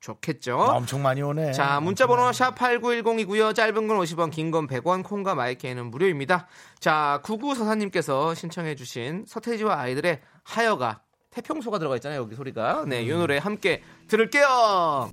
[0.00, 0.60] 좋겠죠.
[0.60, 1.52] 아, 엄청 많이 오네.
[1.52, 3.54] 자, 문자 번호 샵8910이고요.
[3.54, 6.48] 짧은 건 50원, 긴 건 100원, 콩과 my K는 무료입니다.
[6.80, 12.20] 자, 구구서사님께서 신청해 주신 서태지와 아이들의 하여가 태평소가 들어가 있잖아요.
[12.22, 12.84] 여기 소리가.
[12.88, 15.10] 네, 이 노래 함께 들을게요.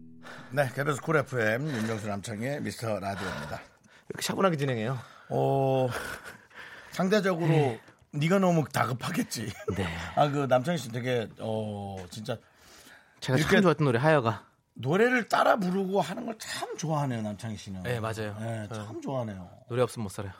[0.52, 3.62] 네, KBS 쿨 FM 윤정수 남창희의 미스터 라디오입니다.
[4.10, 4.98] 이렇게 차분하게 진행해요.
[5.30, 5.90] 어,
[6.92, 7.78] 상대적으로
[8.12, 9.52] 네가 너무 다급하겠지.
[9.76, 9.88] 네.
[10.16, 12.38] 아, 그 남창희 씨 되게 어 진짜
[13.20, 14.46] 제가 참 좋아했던 노래 하여가.
[14.74, 17.84] 노래를 따라 부르고 하는 걸 참 좋아하네요, 남창희 씨는.
[17.84, 18.36] 네, 맞아요.
[18.40, 19.50] 네, 참 좋아하네요.
[19.68, 20.32] 노래 없으면 못 살아요.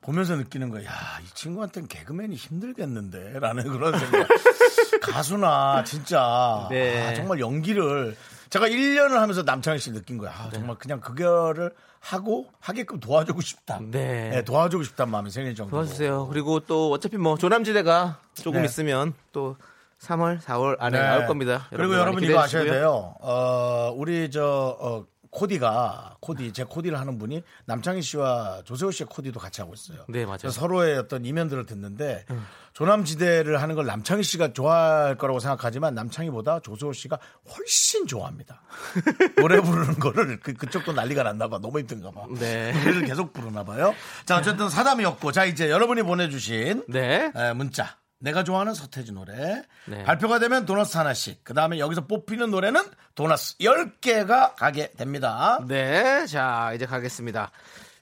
[0.00, 0.84] 보면서 느끼는 거야.
[0.84, 3.40] 야, 이 친구한테는 개그맨이 힘들겠는데?
[3.40, 4.28] 라는 그런 생각.
[5.02, 7.02] 가수나 진짜 네.
[7.10, 8.16] 아, 정말 연기를
[8.50, 10.30] 제가 1년을 하면서 남창희 씨 느낀 거야.
[10.30, 13.80] 아, 정말 그냥 그거를 하고 하게끔 도와주고 싶다.
[13.82, 14.42] 네.
[14.44, 15.82] 도와주고 싶다는 마음이 생길 정도로.
[15.82, 16.28] 도와주세요.
[16.28, 18.66] 그리고 또 어차피 뭐 조남지대가 조금 네.
[18.66, 19.56] 있으면 또
[20.00, 21.04] 3월, 4월 안에 네.
[21.04, 21.66] 나올 겁니다.
[21.70, 22.64] 그리고 여러분 이거 아셔야.
[22.64, 23.14] 돼요.
[23.20, 29.38] 어, 우리 저 어, 코디가 코디 제 코디를 하는 분이 남창희 씨와 조세호 씨의 코디도
[29.38, 30.04] 같이 하고 있어요.
[30.08, 30.50] 네, 맞아요.
[30.50, 32.24] 서로의 어떤 이면들을 듣는데
[32.72, 37.18] 조남지대를 하는 걸 남창희 씨가 좋아할 거라고 생각하지만 남창희보다 조세호 씨가
[37.56, 38.62] 훨씬 좋아합니다.
[39.36, 41.58] 노래 부르는 거를 그, 그쪽도 난리가 났나 봐.
[41.58, 42.22] 너무 힘든가 봐.
[42.38, 42.72] 네.
[42.72, 43.94] 노래를 계속 부르나 봐요.
[44.24, 47.30] 자, 어쨌든 사담이었고 자, 이제 여러분이 보내주신 네.
[47.34, 47.97] 에, 문자.
[48.18, 49.62] 내가 좋아하는 서태지 노래.
[49.86, 50.02] 네.
[50.04, 51.44] 발표가 되면 도넛 하나씩.
[51.44, 52.82] 그 다음에 여기서 뽑히는 노래는
[53.14, 55.60] 도넛 10개가 가게 됩니다.
[55.66, 56.26] 네.
[56.26, 57.50] 자, 이제 가겠습니다.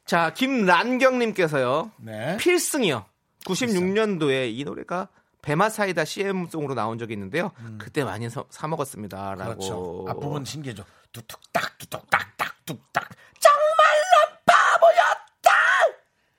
[0.04, 1.92] 자, 김란경님께서요.
[1.98, 2.36] 네.
[2.38, 3.04] 필승이요.
[3.44, 5.08] 96년도에 이 노래가
[5.42, 7.52] 배마사이다 CM송으로 나온 적이 있는데요.
[7.78, 9.34] 그때 많이 사, 사 먹었습니다.
[9.36, 9.42] 라고.
[9.42, 9.56] 음.
[9.56, 10.04] 그렇죠.
[10.08, 10.84] 앞부분 신기해져.
[11.12, 13.08] 뚝뚝딱, 뚝딱딱, 뚝딱.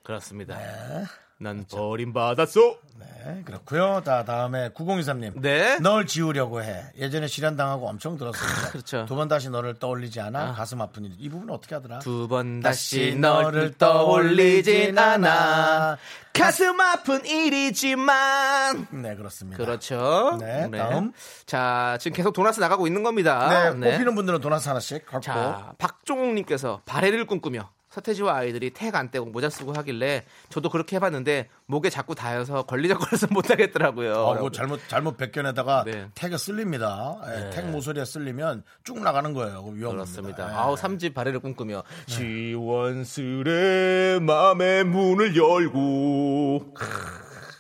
[0.08, 0.58] 그렇습니다.
[0.58, 1.04] 네.
[1.40, 2.78] 난 버림받았어.
[3.00, 4.02] 네, 그렇고요.
[4.04, 5.40] 자, 다음에 9023님.
[5.42, 5.78] 네.
[5.80, 6.84] 널 지우려고 해.
[6.98, 8.70] 예전에 실현당하고 엄청 들었습니다.
[8.72, 9.06] 그렇죠.
[9.06, 10.54] 두 번 다시 너를 떠올리지 않아.
[10.54, 11.12] 가슴 아픈 일.
[11.20, 12.00] 이 부분 어떻게 하더라?
[12.00, 15.98] 두 번 다시 너를 떠올리진 않아.
[16.34, 18.88] 가슴 아픈 일이지만.
[18.92, 19.58] 네, 그렇습니다.
[19.64, 20.38] 그렇죠.
[20.40, 21.12] 네, 다음.
[21.46, 23.74] 자, 지금 계속 도나스 나가고 있는 겁니다.
[23.74, 25.22] 네, 뽑히는 분들은 도넛 하나씩 갖고.
[25.22, 31.50] 자, 박종욱님께서 발해를 꿈꾸며 서태지와 아이들이 택 안 떼고 모자 쓰고 하길래 저도 그렇게 해봤는데
[31.68, 34.14] 목에 자꾸 닿여서 걸리적거려서 못하겠더라고요.
[34.14, 36.08] 어, 그거 잘못 잘못 벗겨내다가 네.
[36.16, 37.18] 택에 쓸립니다.
[37.28, 39.64] 예, 택 모서리에 쓸리면 쭉 나가는 거예요.
[39.64, 39.90] 그거 위험합니다.
[39.92, 40.50] 그렇습니다.
[40.50, 40.54] 예.
[40.56, 46.74] 아우 삼집 발해를 꿈꾸며 시원스레 마음의 문을 열고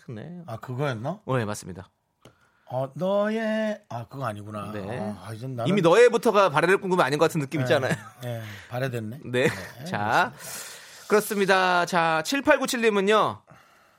[0.09, 0.41] 네.
[0.47, 1.19] 아 그거였나?
[1.27, 1.89] 네 맞습니다.
[2.69, 4.71] 어, 너의 아 그거 아니구나.
[4.73, 5.15] 네.
[5.23, 7.93] 아, 이제 나는 이미 너의부터가 발해를 꿈꾸면 아닌 것 같은 느낌 있잖아요.
[8.25, 9.19] 예, 발해됐네.
[9.25, 9.47] 네.
[9.89, 10.33] 자,
[11.07, 11.85] 그렇습니다.
[11.85, 13.41] 자, 7897님은요.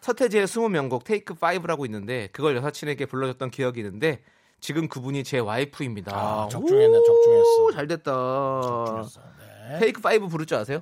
[0.00, 4.22] 서태지의 20명곡 테이크 5라고 있는데 그걸 여사친에게 불러줬던 기억이 있는데
[4.60, 6.14] 지금 그분이 제 와이프입니다.
[6.14, 7.62] 아, 적중했네, 적중했어.
[7.64, 8.12] 오, 잘 됐다.
[9.70, 9.78] 네.
[9.80, 10.80] 테이크 5 부를 줄 아세요?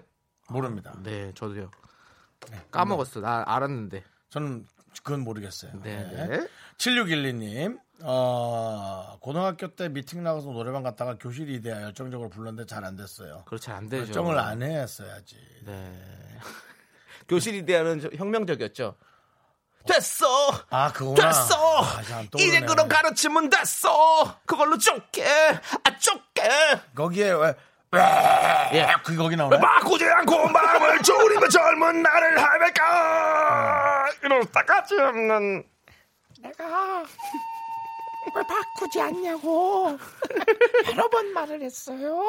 [0.49, 0.95] 모릅니다.
[1.03, 1.71] 네, 저도요.
[2.51, 2.59] 네.
[2.71, 3.21] 까먹었어.
[3.21, 4.03] 나 알았는데.
[4.29, 4.67] 저는
[5.03, 5.73] 그건 모르겠어요.
[5.83, 6.27] 네, 네.
[6.27, 6.49] 네.
[6.79, 13.43] 7612님, 어, 고등학교 때 미팅 나가서 노래방 갔다가 교실 이대야 열정적으로 불렀는데 잘 안 됐어요.
[13.47, 14.07] 그렇지 안 되죠.
[14.07, 15.37] 열정을 안 했어야지.
[15.65, 15.93] 네.
[17.29, 18.95] 교실 이대하는 저- 혁명적이었죠.
[19.87, 20.27] 됐어.
[20.71, 21.29] 아, 그거구나.
[21.31, 21.83] 됐어.
[21.83, 22.01] 아,
[22.39, 24.41] 이제 그런 가르치면 됐어.
[24.45, 25.25] 그걸로 좁게.
[25.25, 26.43] 아, 좁게.
[26.95, 27.55] 거기에 왜,
[28.75, 28.89] 예.
[29.05, 29.59] 그 거기 나오네.
[29.61, 35.65] 바꾸지 않고 마음을 졸이며 젊은 나를 할까 이럴 때까지 없는
[36.41, 37.05] 내가
[38.35, 39.97] 왜 바꾸지 않냐고
[40.91, 42.21] 여러 번 말을 했어요.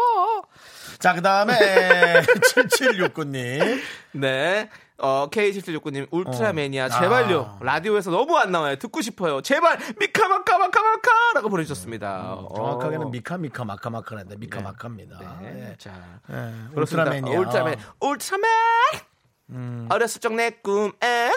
[0.99, 1.53] 자, 그 다음에
[2.23, 3.81] 7769님.
[4.13, 4.69] 네.
[4.99, 6.89] 어, K7769님, 울트라매니아, 어.
[6.89, 7.57] 제발요.
[7.59, 7.63] 아.
[7.63, 8.77] 라디오에서 너무 안 나와요.
[8.77, 9.41] 듣고 싶어요.
[9.41, 11.11] 제발, 미카마카마카마카!
[11.35, 12.33] 라고 보내주셨습니다.
[12.39, 13.09] 음, 정확하게는 어.
[13.09, 15.39] 미카 미카 마카 마카인데 미카 마카입니다.
[15.41, 15.71] 네.
[15.71, 15.75] 예.
[15.77, 15.91] 자.
[16.31, 17.11] 예, 그렇습니다.
[17.11, 17.39] 울트라맨이야.
[17.39, 17.79] 울트라맨.
[18.01, 19.87] 울트라맨!
[19.89, 21.31] 어렸을 적 내 꿈엔?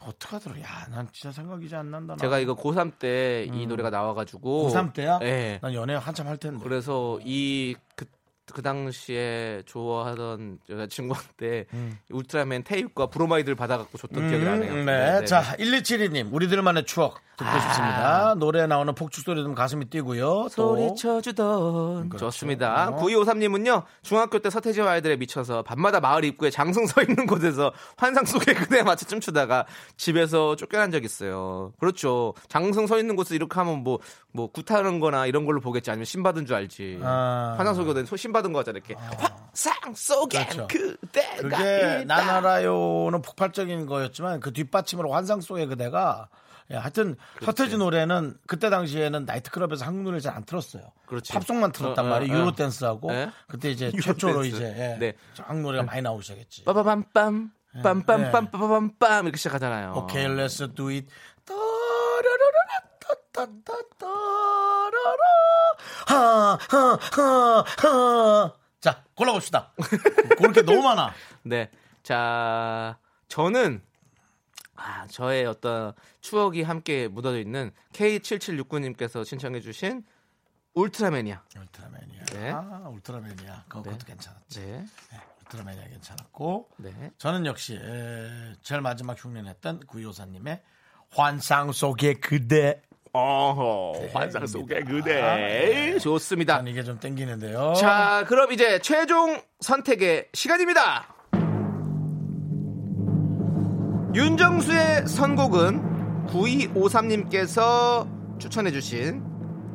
[0.00, 0.60] 어떡하더라.
[0.62, 2.14] 야, 난 진짜 생각이 잘 안 난다.
[2.14, 2.20] 나.
[2.20, 4.68] 제가 이거 고3 때 이 노래가 나와가지고.
[4.70, 5.18] 고3 때야?
[5.18, 5.58] 네.
[5.62, 6.62] 난 연애 한참 할 텐데.
[6.64, 8.06] 그래서 이, 그,
[8.54, 11.66] 그 당시에 좋아하던 여자친구한테
[12.10, 14.72] 울트라맨 테이프과 브로마이드를 받아갖고 줬던 기억이 나네요.
[14.72, 15.20] 음, 네, 네.
[15.20, 16.32] 네, 자, 1272님.
[16.32, 17.60] 우리들만의 추억 듣고 아.
[17.60, 18.34] 싶습니다.
[18.36, 20.48] 노래에 나오는 폭죽 소리 들으면 가슴이 뛰고요.
[20.56, 22.26] 또 소리쳐주던 그렇죠.
[22.26, 22.88] 좋습니다.
[22.88, 22.96] 어.
[22.96, 28.54] 9253님은요 중학교 때 서태지와 아이들에 미쳐서 밤마다 마을 입구에 장승 서 있는 곳에서 환상 속의
[28.56, 31.72] 그대에 맞춰 춤추다가 집에서 쫓겨난 적 있어요.
[31.78, 32.34] 그렇죠.
[32.48, 33.98] 장승 서 있는 곳에 이렇게 하면 뭐
[34.32, 37.00] 뭐 구타는 거나 이런 걸로 보겠지 아니면 신 받은 줄 알지.
[37.02, 37.54] 아.
[37.56, 38.94] 환상 속에 신받 은거 하잖아 이렇게.
[38.94, 40.66] 환상 속에 그렇죠.
[40.68, 42.04] 그대가 그게.
[42.06, 46.28] 나나라요는 폭발적인 거였지만 그 뒷받침으로 환상 속의 그대가
[46.70, 50.82] 예, 하여튼 서태지 노래는 그때 당시에는 나이트클럽에서 한국 노래를 잘안 틀었어요.
[51.06, 51.32] 그렇지.
[51.32, 52.34] 팝송만 틀었단 어, 어, 말이에요.
[52.34, 52.36] 어.
[52.40, 53.30] 유로 댄스하고 네.
[53.46, 54.56] 그때 이제 최초로 댄스.
[54.56, 55.14] 이제 예, 네.
[55.40, 56.64] 한국 노래가 많이 나오기 시작했지.
[56.64, 57.50] 빠바밤빰
[57.82, 59.94] 빰빰빰빰빰빰 이렇게 시작하잖아요.
[59.96, 61.06] 오케이, let's do it.
[61.46, 62.80] 따라라라라
[63.32, 64.08] 따따따라라.
[66.06, 68.52] 하, 하, 하, 하.
[68.80, 69.72] 자, 골라봅시다.
[70.36, 71.12] 그렇게 너무 많아.
[71.42, 71.70] 네.
[72.02, 73.82] 자, 저는
[74.76, 80.04] 아, 저의 어떤 추억이 함께 묻어져 있는 K7769님께서 신청해주신
[80.74, 81.42] 울트라맨이야.
[81.56, 82.24] 울트라맨이야.
[82.26, 82.50] 네.
[82.50, 83.64] 아, 울트라맨이야.
[83.68, 83.98] 그것도 네.
[84.06, 84.60] 괜찮았지.
[84.60, 84.86] 네.
[85.10, 86.68] 네, 울트라맨이야 괜찮았고.
[86.76, 87.10] 네.
[87.18, 90.62] 저는 역시 에, 제일 마지막 흉내냈던 구이호사님의
[91.10, 92.82] 환상 속의 그대.
[93.18, 95.20] 어허, 환상 속의 그대.
[95.20, 95.98] 네.
[95.98, 96.58] 좋습니다.
[96.58, 97.74] 난 이게 좀 땡기는데요.
[97.74, 101.06] 자, 그럼 이제 최종 선택의 시간입니다.
[104.14, 108.06] 윤정수의 선곡은 9253님께서
[108.38, 109.24] 추천해주신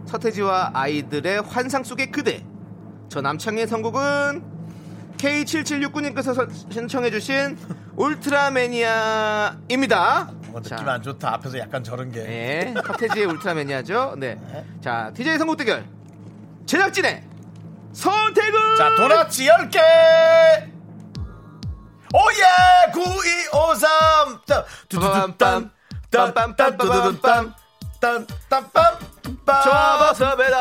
[0.05, 2.45] 서태지와 아이들의 환상 속의 그대.
[3.09, 4.53] 저 남창의 선곡은
[5.17, 7.57] K7769님께서 신청해주신
[7.95, 9.13] 울트라매니아입니다.
[10.53, 11.33] 뭐 느낌 자, 안 좋다.
[11.33, 12.21] 앞에서 약간 저런 게.
[12.21, 14.13] 네, 서태지의 울트라매니아죠.
[14.17, 14.39] 네.
[14.83, 15.83] 자, DJ 선곡 대결.
[16.67, 17.23] 제작진의
[17.93, 19.79] 선택은 자, 도넛 10개!
[22.13, 22.43] 오예!
[22.93, 24.41] 9253!
[24.45, 25.71] 자, 두두두빰,
[26.11, 27.53] 빰빰빰, 두두두빰, 빰,
[27.99, 28.71] 빰, 빰,
[29.45, 29.63] 빰.
[29.63, 30.57] 좋아봤습니다.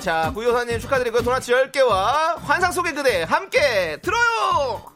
[0.00, 1.22] 자, 구효사님 축하드리고요.
[1.22, 4.95] 도넛 10개와 환상 속의 그대 함께 들어요!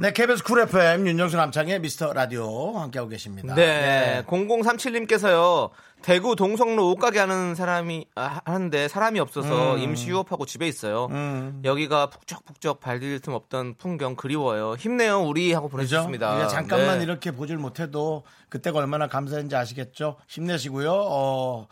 [0.00, 3.56] 네, KBS 쿨 FM 윤정수 남창의 미스터 라디오 함께하고 계십니다.
[3.56, 5.70] 네, 0037님께서요.
[6.02, 9.80] 대구 동성로 옷가게 하는 사람이 아, 하는데 사람이 없어서 음.
[9.80, 11.08] 임시 휴업하고 집에 있어요.
[11.64, 14.76] 여기가 북적북적 발디딜 틈 없던 풍경 그리워요.
[14.78, 15.68] 힘내요 우리 하고?
[15.68, 16.30] 보내주셨습니다.
[16.34, 17.04] 우리가 잠깐만 네.
[17.04, 20.18] 이렇게 보질 못해도 그때가 얼마나 감사한지 아시겠죠?
[20.28, 20.92] 힘내시고요.
[20.92, 21.66] 어,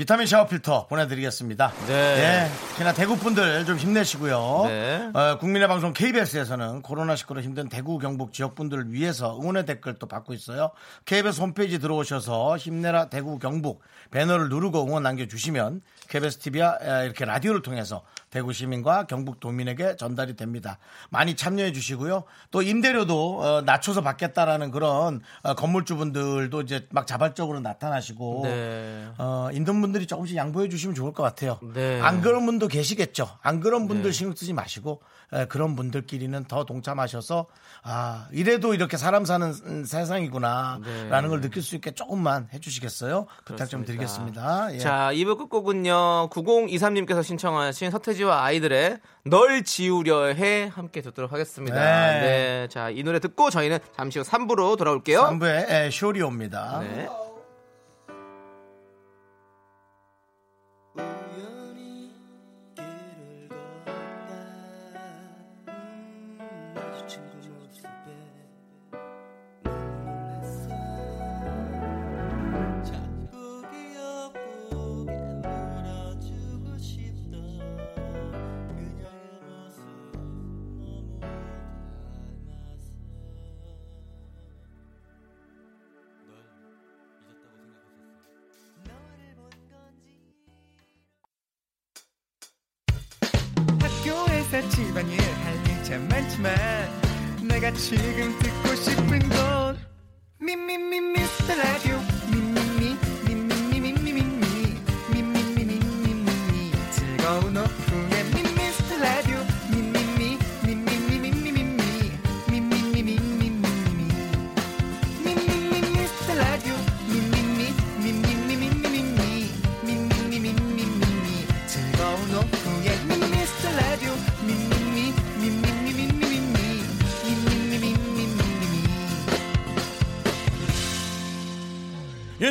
[0.00, 1.74] 비타민 샤워 필터 보내드리겠습니다.
[1.86, 1.92] 네.
[1.92, 4.62] 예, 특히나 대구 분들 좀 힘내시고요.
[4.66, 5.10] 네.
[5.12, 10.32] 어, 국민의 방송 KBS에서는 코로나19로 힘든 대구 경북 지역 분들을 위해서 응원의 댓글 또 받고
[10.32, 10.70] 있어요.
[11.04, 18.02] KBS 홈페이지 들어오셔서 힘내라 대구 경북 배너를 누르고 응원 남겨주시면 KBS TV와 이렇게 라디오를 통해서
[18.30, 20.78] 대구 시민과 경북 도민에게 전달이 됩니다.
[21.08, 22.24] 많이 참여해 주시고요.
[22.50, 29.08] 또 임대료도 어, 낮춰서 받겠다라는 그런 어, 건물주분들도 이제 막 자발적으로 나타나시고 네.
[29.18, 31.58] 어, 있는 분들이 조금씩 양보해 주시면 좋을 것 같아요.
[31.74, 32.00] 네.
[32.00, 33.28] 안 그런 분도 계시겠죠.
[33.40, 37.46] 안 그런 분들 신경 쓰지 마시고 에, 그런 분들끼리는 더 동참하셔서
[37.82, 41.28] 아 이래도 이렇게 사람 사는 음, 세상이구나라는 네.
[41.28, 43.26] 걸 느낄 수 있게 조금만 해주시겠어요?
[43.44, 43.86] 부탁 좀 그렇습니다.
[43.86, 44.74] 드리겠습니다.
[44.74, 44.78] 예.
[44.78, 46.30] 자, 2부 끝곡은요.
[46.30, 51.74] 9023님께서 신청하신 서태지와 아이들의 널 지우려 해 함께 듣도록 하겠습니다.
[51.74, 52.20] 네.
[52.20, 52.68] 네.
[52.68, 55.22] 자, 이 노래 듣고 저희는 잠시 후 3부로 돌아올게요.
[55.22, 56.80] 3부에 쇼리옵니다.
[56.80, 57.08] 네.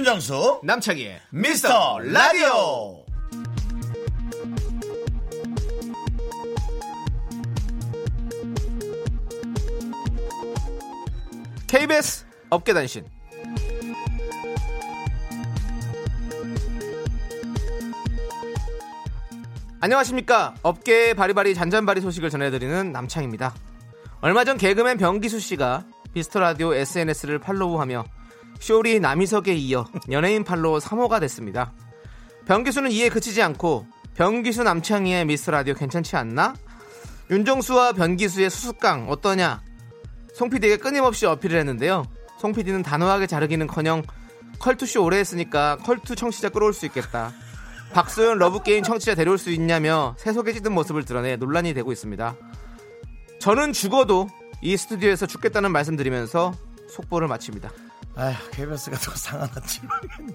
[0.09, 3.05] 윤정수 남창희의 미스터 라디오.
[11.67, 13.05] KBS 업계단신.
[19.79, 20.55] 안녕하십니까.
[20.63, 23.53] 업계의 바리바리 잔잔바리 소식을 전해드리는 남창입니다.
[24.21, 28.18] 얼마 전 개그맨 병기수 씨가 미스터 라디오 SNS를 팔로우하며
[28.59, 31.73] 쇼리 남희석에 이어 연예인 팔로워 3호가 됐습니다
[32.45, 36.55] 변기수는 이에 그치지 않고 변기수 남창희의 미스터라디오 괜찮지 않나?
[37.29, 39.61] 윤정수와 변기수의 수수깡 어떠냐?
[40.33, 42.05] 송 PD에게 끊임없이 어필을 했는데요.
[42.39, 44.03] 송 PD는 단호하게 자르기는커녕
[44.59, 47.31] 컬투쇼 오래 했으니까 컬투 청취자 끌어올 수 있겠다.
[47.93, 52.35] 박소연 러브게임 청취자 데려올 수 있냐며 세속에 찌든 모습을 드러내 논란이 되고 있습니다.
[53.39, 54.27] 저는 죽어도
[54.61, 56.53] 이 스튜디오에서 죽겠다는 말씀드리면서
[56.89, 57.69] 속보를 마칩니다.
[58.19, 59.11] 아휴 KBS가 더
[59.87, 60.33] 모르겠네.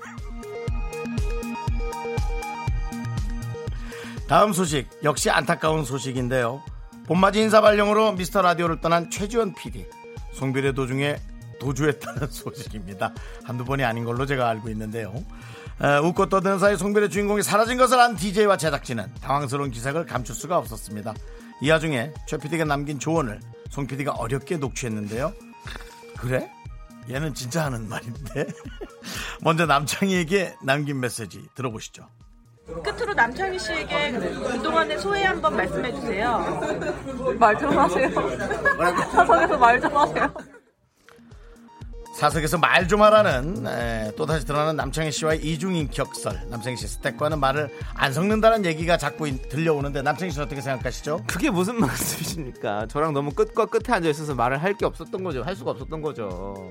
[4.27, 6.63] 다음 소식 역시 안타까운 소식인데요.
[7.07, 9.87] 봄맞이 인사 발령으로 미스터 라디오를 떠난 최지원 PD
[10.33, 11.19] 송별의 도중에
[11.61, 13.13] 도주했다는 소식입니다.
[13.45, 15.13] 한두 번이 아닌 걸로 제가 알고 있는데요.
[15.83, 20.57] 에, 웃고 떠드는 사이 송별의 주인공이 사라진 것을 안 DJ와 제작진은 당황스러운 기색을 감출 수가
[20.57, 21.13] 없었습니다.
[21.61, 25.35] 이 와중에 최 PD가 남긴 조언을 송 PD가 어렵게 녹취했는데요.
[26.17, 26.51] 그래?
[27.09, 28.47] 얘는 진짜 하는 말인데.
[29.43, 32.09] 먼저 남창희에게 남긴 메시지 들어보시죠.
[32.83, 36.39] 끝으로 남창희 씨에게 그동안의 소회 한번 말씀해 주세요.
[37.39, 38.11] 말 좀 하세요.
[39.13, 40.35] 사석에서 말 좀 하세요.
[42.19, 46.49] 사석에서 말 좀 하라는 에, 또다시 드러나는 남창희 씨와의 이중인격설.
[46.51, 51.25] 남창희 씨 스택과는 말을 안 섞는다는 얘기가 자꾸 인- 들려오는데 남창희 씨는 어떻게 생각하시죠?
[51.27, 52.87] 그게 무슨 말씀이십니까?
[52.87, 55.43] 저랑 너무 끝과 끝에 앉아 있어서 말을 할 게 없었던 거죠.
[55.43, 56.71] 할 수가 없었던 거죠.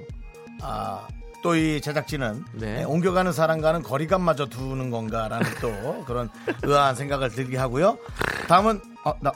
[0.61, 1.07] 아,
[1.41, 2.81] 또 이 제작진은 네.
[2.81, 6.29] 에, 옮겨가는 사람과는 거리감마저 두는 건가라는 또 그런
[6.61, 7.97] 의아한 생각을 들게 하고요.
[8.47, 9.33] 다음은 어, 나, 어?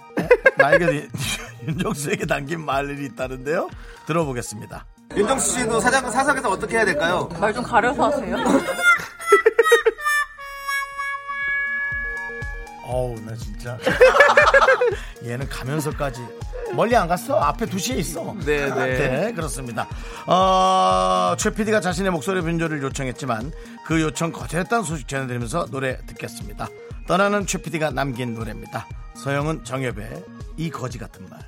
[0.58, 1.08] 나에게
[1.68, 3.70] 윤정수에게 남긴 말이 있다는데요.
[4.06, 4.86] 들어보겠습니다.
[5.16, 7.28] 윤정수 씨도 사장, 사석에서 어떻게 해야 될까요?
[7.40, 8.36] 말 좀 가려서 하세요.
[12.84, 13.78] 어우 나 진짜.
[15.26, 16.22] 얘는 가면서까지.
[16.74, 17.38] 멀리 안 갔어?
[17.40, 18.36] 앞에 두시에 있어.
[18.46, 19.32] 네, 네.
[19.34, 19.88] 그렇습니다.
[20.26, 23.52] 어, 최 PD가 자신의 목소리 변조를 요청했지만
[23.86, 26.68] 그 요청 거절했다는 소식 전해드리면서 노래 듣겠습니다.
[27.08, 28.86] 떠나는 최 PD가 남긴 노래입니다.
[29.16, 30.24] 서영은 정엽의
[30.58, 31.40] 이 거지 같은 말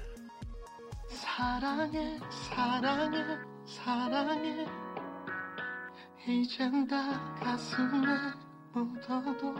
[1.39, 3.17] 사랑해 사랑해
[3.65, 4.67] 사랑해
[6.27, 8.07] 이젠 다 가슴에
[8.73, 9.55] 묻어도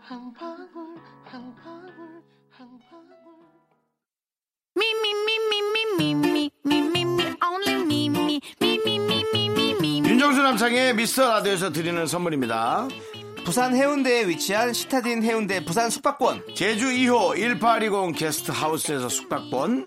[0.00, 0.66] 한 방울
[1.24, 2.20] 한 방울
[2.50, 3.14] 한 방울
[4.74, 6.50] me,
[7.40, 8.40] only me.
[10.04, 12.88] 윤정수 남창의 미스터 라디오에서 드리는 선물입니다
[13.44, 19.86] 부산 해운대에 위치한 시타딘 해운대 부산 숙박권 제주 2호 1820 게스트 하우스에서 숙박권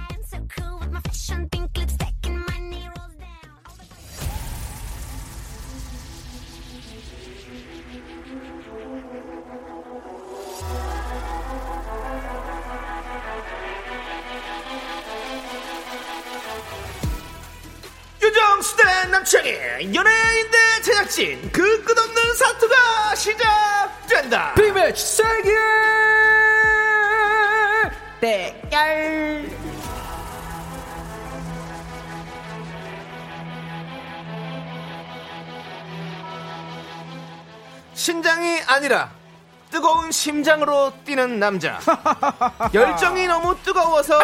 [0.33, 3.51] I'm so cool with my fashion, pink lipstick and my knee rolls down.
[18.21, 25.49] 윤정수 대 남창희 연예인 대 제작진 그 끝없는 사투가 시작된다 빅매치 세계
[28.21, 29.60] 대결.
[38.01, 39.11] 신장이 아니라
[39.69, 41.79] 뜨거운 심장으로 뛰는 남자.
[42.73, 44.19] 열정이 너무 뜨거워서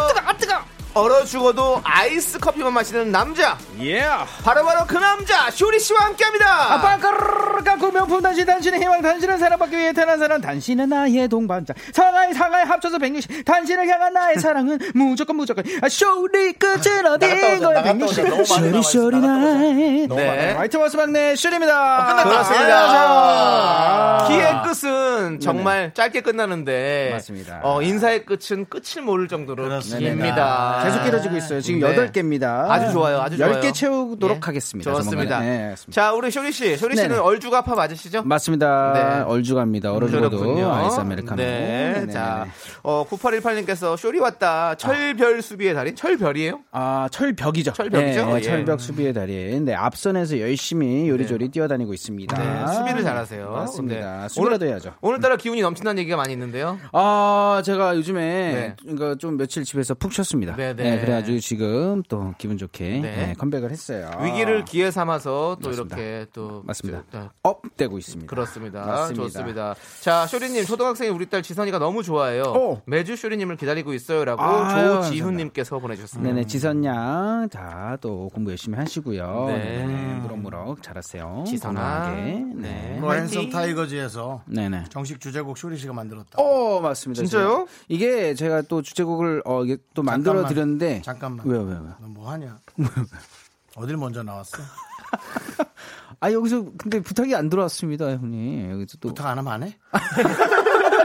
[0.97, 3.55] 얼어 죽어도 아이스 커피만 마시는 남자.
[3.79, 4.03] 예.
[4.43, 6.73] 바로바로 그 남자 쇼리 씨와 함께합니다.
[6.73, 7.57] 아빠까르르
[7.97, 12.99] 명품 단신 단신의 희망 단신은 사랑받기 위해 태어난 사람 단신은 나의 동반자 상하이 상하이 합쳐서
[12.99, 19.19] 160 단신을 향한 나의 사랑은 무조건 무조건 아, 쇼리 끝은 어딘 거야 160 쇼리 쇼리
[19.19, 20.53] 나이 네.
[20.53, 24.27] 마이티 마우스 막내 쇼리입니다 그렇습니다.
[24.27, 27.61] 기의 끝은 정말 짧게 끝나는데 맞습니다.
[27.63, 29.79] 어, 인사의 끝은 끝을 모를 정도로.
[29.79, 30.81] 깁니다.
[30.87, 31.95] 계속 길어지고 있어요 지금 네.
[31.95, 33.61] 8개입니다 아주 좋아요, 아주 좋아요.
[33.61, 34.41] 10개 채우도록 예.
[34.41, 35.39] 하겠습니다 좋습니다.
[35.39, 35.75] 네.
[35.89, 37.21] 자, 우리 쇼리 씨, 쇼리 씨는 네네.
[37.21, 38.23] 얼죽아 파 맞으시죠?
[38.23, 39.23] 맞습니다 네.
[39.23, 40.71] 얼죽압니다 그렇군요.
[40.73, 42.07] 아이스 아메리카노 네.
[42.11, 42.47] 자,
[42.83, 44.75] 어, 9818님께서 쇼리 왔다.
[44.75, 45.95] 철별 수비의 달인?
[45.95, 46.59] 철별이에요?
[46.71, 47.73] 아, 철벽이죠.
[47.73, 48.25] 철벽이죠?
[48.25, 48.41] 네, 예.
[48.41, 49.65] 철벽 수비의 달인.
[49.65, 52.37] 네, 앞선에서 열심히 요리조리 뛰어다니고 있습니다.
[52.37, 53.51] 네, 수비를 잘하세요.
[53.51, 54.21] 맞습니다.
[54.23, 54.29] 네.
[54.29, 54.93] 수비라도 해야죠.
[55.01, 56.79] 오늘따라 기운이 넘친다는 얘기가 많이 있는데요.
[56.93, 58.75] 아, 제가 요즘에 네.
[58.81, 60.55] 그러니까 좀 며칠 집에서 푹 쉬었습니다.
[60.55, 61.01] 네, 네, 네.
[61.01, 63.01] 그래가지고 지금 또 기분 좋게 네.
[63.01, 64.09] 네, 컴백을 했어요.
[64.23, 65.97] 위기를 기회 삼아서 또 맞습니다.
[65.97, 67.03] 이렇게 또 맞습니다.
[67.11, 68.29] 또- 업되고 있습니다.
[68.29, 68.85] 그렇습니다.
[68.85, 69.23] 맞습니다.
[69.23, 69.75] 좋습니다.
[70.01, 72.43] 자, 쇼리님, 초등학생이 우리 딸 지선이가 너무 좋아해요.
[72.43, 72.81] 오.
[72.85, 76.33] 매주 쇼리님을 기다리고 있어요라고 아유, 조지훈님께서 보내주셨습니다.
[76.33, 77.49] 네네, 지선양.
[77.51, 79.45] 자, 또 공부 열심히 하시고요.
[79.47, 79.85] 네.
[79.85, 80.19] 네.
[80.21, 81.43] 무럭무럭 잘하세요.
[81.47, 82.11] 지선아.
[82.15, 82.43] 네.
[82.55, 82.99] 네.
[83.01, 83.49] 화이팅.
[83.49, 84.85] 타이거즈에서 네네.
[84.89, 86.29] 정식 주제곡 쇼리 씨가 만들었다.
[86.41, 87.21] 어, 맞습니다.
[87.23, 87.65] 진짜요?
[87.65, 90.49] 제가- 이게 제가 또 주제곡을 어, 이게 또 만들어 잠깐만.
[90.61, 91.45] 드렸는데 잠깐만.
[91.47, 91.95] 왜요, 왜요, 왜요?
[92.13, 92.57] 너뭐 하냐?
[93.75, 94.57] 어딜 먼저 나왔어?
[96.19, 98.71] 아, 여기서 근데 부탁이 안 들어왔습니다, 형님.
[98.71, 99.77] 여기서 또 부탁 안 하면 안 해?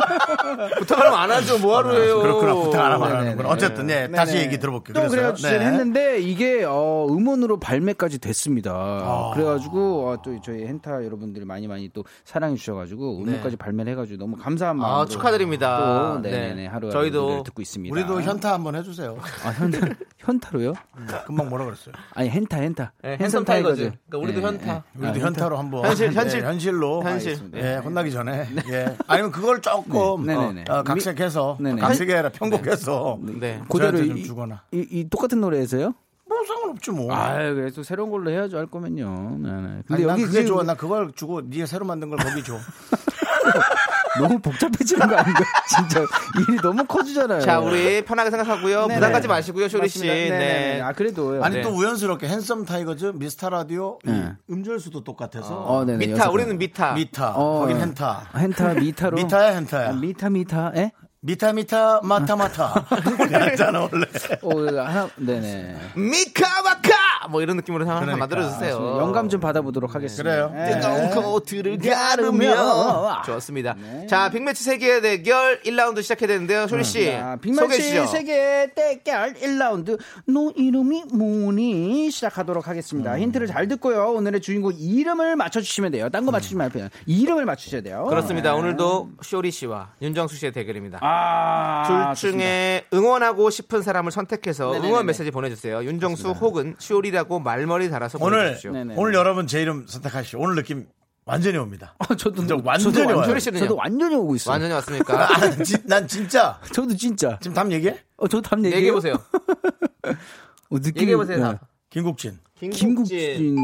[0.80, 1.58] 부탁하면 안 하죠.
[1.58, 2.20] 뭐하러 해요.
[2.20, 2.54] 그렇구나.
[2.54, 3.16] 부탁 안 하면 안.
[3.18, 3.48] 하는구나.
[3.48, 4.16] 어쨌든, 네, 네네.
[4.16, 4.94] 다시 얘기 들어볼게요.
[4.94, 5.08] 또?
[5.08, 5.66] 그래가지고 주제를 네.
[5.66, 8.72] 했는데 이게 어, 음원으로 발매까지 됐습니다.
[8.72, 9.32] 아.
[9.34, 14.36] 그래가지고 어, 또 저희 hen타 여러분들이 많이 많이 또 사랑해 주셔가지고 음원까지 발매를 해가지고 너무
[14.36, 16.14] 감사한 마음으로 아, 축하드립니다.
[16.14, 16.66] 또, 네네네 네.
[16.66, 17.92] 하루 저희도 저희도 듣고 있습니다.
[17.92, 19.18] 우리도 현타 한번 해주세요.
[19.44, 19.78] 아, 현타
[20.18, 20.74] 현타로요?
[21.26, 21.94] 금방 뭐라 그랬어요?
[22.14, 23.92] 아니 핸타 핸타 네, 핸섬 타이거즈.
[24.08, 24.84] 그러니까 우리도 네, 현타.
[24.92, 25.08] 네.
[25.08, 26.40] 우리도 아, 현타로 한번 현실, 현실.
[26.40, 27.38] 네, 현실로 현실.
[27.54, 28.96] 예, 혼나기 전에 예.
[29.06, 29.60] 아니면 그걸
[29.92, 30.64] 조금 네, 네, 네.
[30.68, 31.80] 어, 각색해서 네네.
[31.80, 33.60] 각색이 아니라 편곡해서 네.
[33.68, 35.94] 그대로 좀 이, 주거나 이, 이 똑같은 노래에서요?
[36.28, 37.12] 뭐 상관없지 뭐.
[37.12, 39.38] 아, 그래서 새로운 걸로 해야죠 할 거면요.
[39.40, 39.82] 네, 네.
[39.86, 40.62] 근데 아니, 난 여기 그게 지금 좋아.
[40.62, 42.56] 나 그걸 주고 네가 새로 만든 걸 거기 줘.
[44.18, 45.44] 너무 복잡해지는 거 아닌가?
[45.68, 46.00] 진짜
[46.48, 47.40] 일이 너무 커지잖아요.
[47.40, 48.82] 자, 우리 편하게 생각하고요.
[48.86, 48.94] 네네.
[48.94, 49.98] 부담 갖지 마시고요, 쇼리 씨.
[50.00, 50.14] 맞습니다.
[50.14, 50.38] 네네네.
[50.74, 50.80] 네.
[50.80, 51.62] 아 그래도 아니 네.
[51.62, 54.32] 또 우연스럽게 핸섬 타이거즈 미스터 라디오 이 네.
[54.50, 56.06] 음절수도 똑같아서 어, 네네.
[56.06, 56.58] 미타, 우리는 번.
[56.58, 56.94] 미타.
[56.94, 57.60] 미타 어.
[57.60, 59.56] 거긴 hen타 hen타 미타로 미타야
[59.88, 60.92] 아, 미타 미타 에?
[61.22, 62.86] 미타 미타 마타 마타
[63.30, 64.06] 했잖아 원래
[64.40, 65.76] 어 하나 네네.
[65.94, 67.28] 미카마카!
[67.28, 68.16] 뭐 이런 느낌으로 하나 그러니까.
[68.26, 68.96] 만들어주세요.
[68.98, 70.22] 영감 좀 받아보도록 하겠습니다.
[70.22, 70.50] 그래요.
[70.54, 70.80] 네.
[70.80, 73.76] 뜨거운 코트를 가르며 좋습니다.
[74.08, 76.66] 자, 빅매치 세계 대결 1라운드 시작해야 되는데요.
[76.66, 78.06] 쇼리 씨 자, 소개해 빅매치.
[78.06, 83.18] 세계 대결 1라운드 너 이름이 뭐니 시작하도록 하겠습니다.
[83.18, 84.12] 힌트를 잘 듣고요.
[84.12, 86.08] 오늘의 주인공 이름을 맞춰주시면 돼요.
[86.08, 86.88] 딴 거 맞추지 말고요.
[87.06, 88.06] 이름을 맞추셔야 돼요.
[88.08, 88.54] 그렇습니다.
[88.54, 90.98] 오늘도 쇼리 씨와 윤정수 씨의 대결입니다.
[91.14, 92.38] 아, 둘 좋습니다.
[92.38, 94.88] 중에 응원하고 싶은 사람을 선택해서 네네네네.
[94.88, 95.82] 응원 메시지 보내주세요.
[95.84, 98.56] 윤정수 혹은 쇼리라고 말머리 달아서 오늘.
[98.62, 98.94] 네네.
[98.96, 100.86] 오늘 여러분 제 이름 선택하시오 오늘 느낌
[101.26, 103.74] 완전히 옵니다 어, 저도 진짜 완전히 저도 와요.
[103.76, 104.52] 완전히 오고 있어요.
[104.52, 105.30] 완전히 왔습니까?
[105.34, 107.38] 아, 진- 난 진짜 저도 진짜.
[107.40, 108.76] 지금 답 얘기해 어, 저도 답 얘기해요.
[108.76, 109.14] 얘기해 보세요.
[110.04, 111.36] 어, 느낌이- 얘기해 보세요.
[111.38, 111.42] 네.
[111.42, 111.60] 답.
[111.90, 113.56] 김국진 김국진.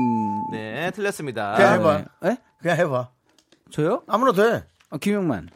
[0.52, 1.54] 네, 틀렸습니다.
[1.56, 2.36] 그냥 해봐 에?
[2.60, 3.08] 그냥 해봐
[3.70, 4.02] 저요?
[4.06, 5.48] 아무나 돼 아, 김용만.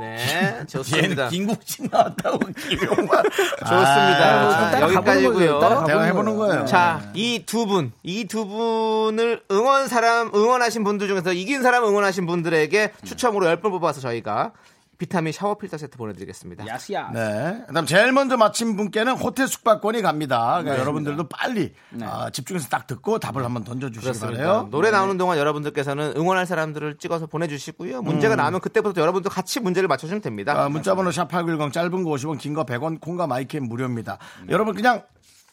[0.00, 1.28] 네, 좋습니다.
[1.28, 3.22] 김국진 나왔다고 김용만
[3.60, 4.50] 좋습니다.
[4.50, 4.70] 자.
[4.70, 5.60] 따라 여기까지고요.
[5.86, 11.32] 대화 해보는 거예요 자, 이 두 분, 이 두 분을 응원 사람, 응원하신 분들 중에서
[11.32, 14.52] 이긴 사람 응원하신 분들에게 추첨으로 10분 뽑아서 저희가
[15.00, 16.66] 비타민 샤워 필터 세트 보내드리겠습니다.
[16.66, 17.10] 야스야.
[17.10, 17.64] 네.
[17.66, 20.58] 그다음 제일 먼저 맞힌 분께는 호텔 숙박권이 갑니다.
[20.60, 21.72] 그러니까 여러분들도 빨리
[22.02, 24.20] 아, 집중해서 딱 듣고 답을 한번 던져주시기.
[24.20, 24.68] 바래요.
[24.70, 28.02] 노래 나오는 동안 여러분들께서는 응원할 사람들을 찍어서 보내주시고요.
[28.02, 30.52] 문제가 나오면 그때부터 여러분도 같이 문제를 맞춰주면 됩니다.
[30.64, 34.18] 아, 문자번호 샵8910 짧은 거 50원, 긴 거 100원, 콩과 마이크는 무료입니다.
[34.50, 35.02] 여러분 그냥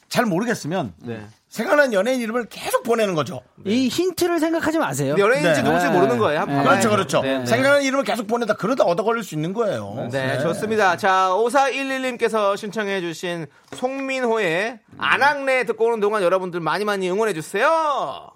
[0.10, 1.26] 잘 모르겠으면 네.
[1.50, 3.42] 생각나는 연예인 이름을 계속 보내는 거죠.
[3.66, 5.16] 이 힌트를 생각하지 마세요.
[5.18, 5.64] 연예인인지 네.
[5.64, 6.42] 누군지 모르는 거예요.
[6.42, 6.64] 한번.
[6.64, 7.22] 그렇죠, 그렇죠.
[7.22, 7.46] 네, 네.
[7.46, 10.08] 생각나는 이름을 계속 보내다 그러다 얻어 걸릴 수 있는 거예요.
[10.12, 10.98] 네, 좋습니다.
[10.98, 18.30] 자, 5411님께서 신청해주신 송민호의 안악내 듣고 오는 동안 여러분들 많이 많이 응원해주세요.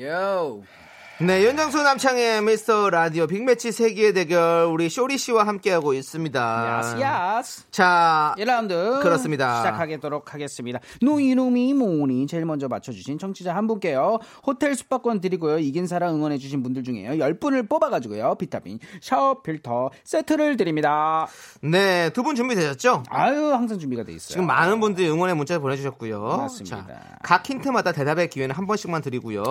[0.00, 0.62] 요.
[1.20, 6.68] 네, 윤정수 남창의 미스터 라디오 빅매치 세기의 대결 우리 쇼리 씨와 함께하고 있습니다.
[6.68, 7.70] 야스 야스.
[7.72, 9.56] 자, 1라운드 그렇습니다.
[9.58, 10.78] 시작하도록 하겠습니다.
[11.02, 14.20] 노이노미 모니 제일 먼저 맞춰주신 청취자 한 분께요.
[14.46, 15.58] 호텔 숙박권 드리고요.
[15.58, 17.10] 이긴 사람 응원해주신 분들 중에요.
[17.14, 18.36] 10분을 뽑아가지고요.
[18.36, 21.26] 비타민 샤워 필터 세트를 드립니다.
[21.62, 23.02] 네, 두 분 준비되셨죠?
[23.08, 24.28] 아유 항상 준비가 돼 있어요.
[24.34, 26.20] 지금 많은 분들이 응원의 문자 보내주셨고요.
[26.36, 26.86] 맞습니다.
[26.86, 29.42] 자, 각 힌트마다 대답의 기회는 한 번씩만 드리고요.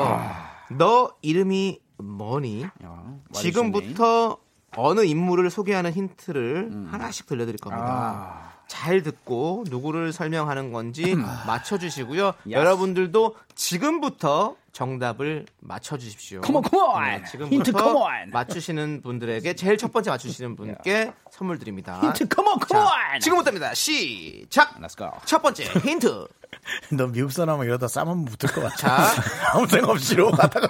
[0.71, 2.63] 너 이름이 뭐니?
[2.83, 3.03] 야,
[3.33, 4.37] 지금부터
[4.75, 8.53] 어느 인물을 소개하는 힌트를 하나씩 들려드릴 겁니다.
[8.67, 12.33] 잘 듣고 누구를 설명하는 건지 맞춰주시고요.
[12.49, 16.41] 여러분들도 지금부터 정답을 맞춰 주십시오.
[16.41, 17.01] Come on, come on.
[17.03, 18.29] 네, 힌트 지금부터 come on.
[18.31, 21.99] 맞추시는 분들에게 제일 첫 번째 맞추시는 분께 선물 드립니다.
[21.99, 23.19] 힌트 컴온 자, 컴온.
[23.19, 23.73] 지금부터입니다.
[23.73, 24.79] 시작.
[24.79, 25.09] Let's go.
[25.25, 26.27] 첫 번째 힌트.
[26.93, 28.75] 너 미국 사람은 이러다 싸면 붙을 것 같아.
[29.07, 29.21] 자,
[29.57, 30.67] 아무 생각 없이 이러고 가다가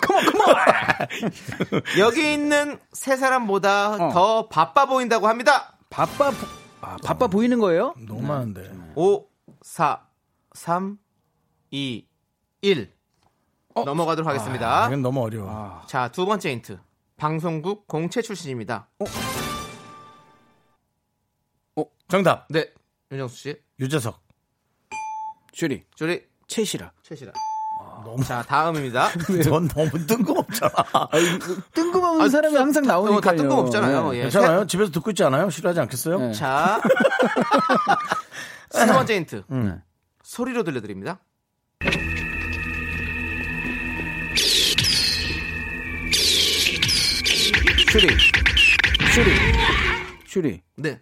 [2.00, 4.14] 여기 있는 세 사람보다 어.
[4.14, 5.78] 더 바빠 보인다고 합니다.
[5.90, 6.48] 바빠 보-
[6.80, 7.94] 아, 바빠 보이는 거예요?
[8.08, 8.72] 너무 많은데.
[8.96, 9.26] 5,
[9.64, 10.02] 4,
[10.54, 10.98] 3,
[11.72, 12.06] 2,
[12.62, 12.97] 1.
[13.86, 14.88] 넘어가도록 하겠습니다.
[14.88, 15.82] 이건 너무 어려워.
[15.88, 16.80] 자, 두 번째 힌트.
[17.18, 18.90] 방송국 공채 출신입니다.
[22.10, 22.48] 정답.
[22.50, 22.72] 네,
[23.12, 23.56] 윤정수 씨.
[23.80, 24.22] 유재석.
[25.54, 26.92] 슈리 조리 채시라.
[27.04, 27.34] 최시라.
[28.06, 29.10] 너무 자, 다음입니다.
[29.50, 30.74] 넌 너무 뜬금없잖아.
[31.74, 33.20] 뜬금없는 아, 사람이 항상 어, 나오니까요.
[33.22, 34.12] 다 뜬금없잖아요.
[34.12, 34.18] 네.
[34.20, 34.22] 예.
[34.24, 34.66] 괜찮아요?
[34.68, 35.50] 집에서 듣고 있지 않아요?
[35.50, 36.20] 싫어하지 않겠어요?
[36.20, 36.32] 네.
[36.32, 36.82] 자,
[38.72, 39.44] 세 번째 힌트.
[39.52, 39.82] 음.
[40.24, 41.20] 소리로 들려드립니다.
[47.92, 48.08] 슈리
[49.14, 49.32] 슈리
[50.28, 51.02] 슈리 네,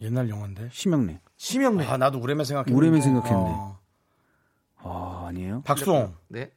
[0.00, 0.68] 옛날 영화인데.
[0.72, 1.20] 심영래.
[1.36, 1.86] 심영래.
[1.86, 2.76] 아, 나도 우레메 생각했는데.
[2.76, 3.50] 우레메 생각했는데.
[3.50, 3.78] 어.
[4.78, 5.62] 아 아니에요?
[5.62, 6.14] 박수홍.
[6.28, 6.50] 네.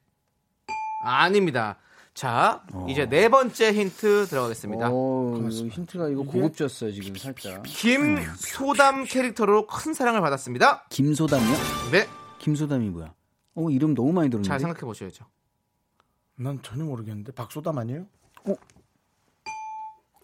[1.03, 1.77] 아 닙니다.
[2.13, 4.89] 자, 이제 네 번째 힌트 들어가겠습니다.
[4.91, 7.61] 어, 이거 힌트가 이거 고급졌어 지금 살짝.
[7.63, 10.85] 김소담 캐릭터로 큰 사랑을 받았습니다.
[10.89, 11.53] 김소담이요?
[11.91, 12.07] 네,
[12.39, 13.13] 김소담이 뭐야?
[13.55, 14.47] 어 이름 너무 많이 들었는데.
[14.47, 15.25] 잘 생각해 보셔야죠.
[16.35, 17.33] 난 전혀 모르겠는데.
[17.33, 18.05] 박소담 아니에요?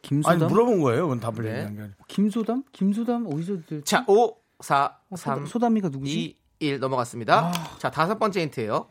[0.03, 0.41] 김소담?
[0.43, 1.03] 아니, 물어본 거예요.
[1.03, 1.49] 그건 답을 네.
[1.49, 1.95] 얘기한 게 아니라.
[2.07, 2.63] 김소담?
[2.71, 3.81] 김소담 어디서 들?
[3.83, 6.37] 자, 5, 4, 어, 3, 소담, 소담이가 누구지?
[6.59, 7.51] 2, 1 넘어갔습니다.
[7.79, 8.89] 자, 다섯 번째 힌트예요.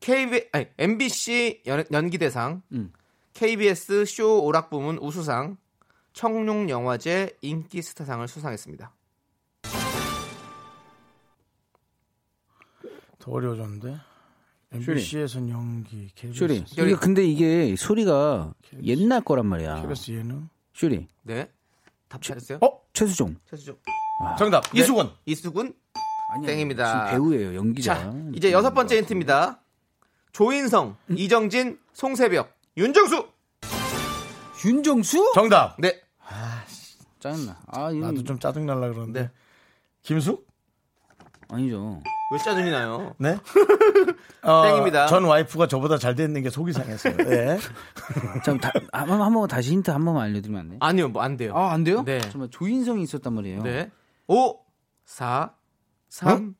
[0.00, 2.92] KB, 아니, MBC 연, 연기 대상, 음.
[3.34, 5.56] KBS 쇼 오락 부문 우수상,
[6.12, 8.92] 청룡 영화제 인기 스타상을 수상했습니다.
[13.18, 13.96] 더 어려워졌는데.
[14.72, 16.38] MBC에선 연기, KBS.
[16.38, 16.64] 슈리.
[16.66, 16.86] 슈리.
[16.92, 18.54] 이게 근데 이게 소리가
[18.84, 19.82] 옛날 거란 말이야.
[19.82, 20.48] KBS 예능.
[20.72, 21.06] 슈리.
[21.22, 21.50] 네.
[22.08, 22.58] 답 잘했어요?
[22.62, 22.80] 어?
[22.92, 23.36] 최수종.
[23.48, 23.76] 최수종.
[24.38, 24.62] 정답.
[24.72, 24.80] 네.
[24.80, 25.10] 이수근.
[25.26, 25.74] 이수근.
[26.34, 27.06] 아니, 땡입니다.
[27.10, 27.54] 지금 배우예요.
[27.54, 27.94] 연기자.
[27.94, 29.60] 자, 이제 여섯 번째 힌트입니다.
[30.32, 33.28] 조인성, 이정진, 송세벽, 윤정수.
[34.64, 35.32] 윤정수?
[35.34, 35.76] 정답.
[35.78, 36.00] 네.
[37.20, 37.58] 짜증나.
[37.66, 39.22] 아, 이거 나도 좀 짜증 날라 그러는데.
[39.22, 39.30] 네.
[40.02, 40.46] 김숙?
[41.48, 42.02] 아니죠.
[42.32, 43.14] 왜 짜증이 나요?
[43.18, 43.36] 네.
[44.42, 45.06] 어, 땡입니다.
[45.06, 47.16] 전 와이프가 저보다 잘 됐는 게 속이 상했어요.
[47.28, 47.58] 네.
[48.42, 50.78] 자, 다, 한, 번- 한 번, 다시 힌트 한 번만 알려드리면 안 돼요?
[50.80, 51.54] 아니요, 뭐 안 돼요.
[51.56, 52.02] 아, 안 돼요?
[52.04, 52.18] 네.
[52.30, 53.62] 정말 조인성이 있었단 말이에요.
[53.62, 53.90] 네.
[54.28, 54.56] 5,
[55.04, 55.52] 4,
[56.08, 56.54] 3,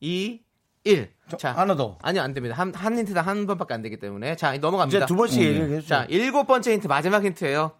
[0.00, 0.40] 2,
[0.84, 1.10] 1.
[1.38, 1.96] 자, 하나 더.
[2.02, 2.56] 아니요, 안 됩니다.
[2.56, 4.34] 한, 한 힌트당 한 번밖에 안 되기 때문에.
[4.36, 4.98] 자, 넘어갑니다.
[4.98, 5.88] 이제 두 번씩 얘기해 주죠.
[5.94, 7.72] 자, 일곱 번째 힌트, 마지막 힌트예요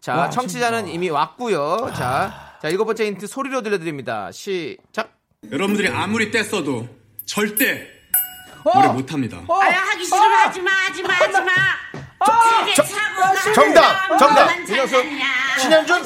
[0.00, 4.30] 자, 와, 청취자는 이미 왔고요 자, 자, 일곱 번째 힌트 소리로 들려드립니다.
[4.30, 5.15] 시작.
[5.50, 6.88] 여러분들이 아무리 떼써도
[7.24, 7.88] 절대
[8.64, 9.42] 노래 못합니다.
[9.48, 11.52] 아야 하기 싫으면 하지 마, 하지 마, 하지 마.
[12.74, 14.08] 사고가 정답!
[14.08, 14.50] 나 정답!
[15.58, 16.04] 신현준?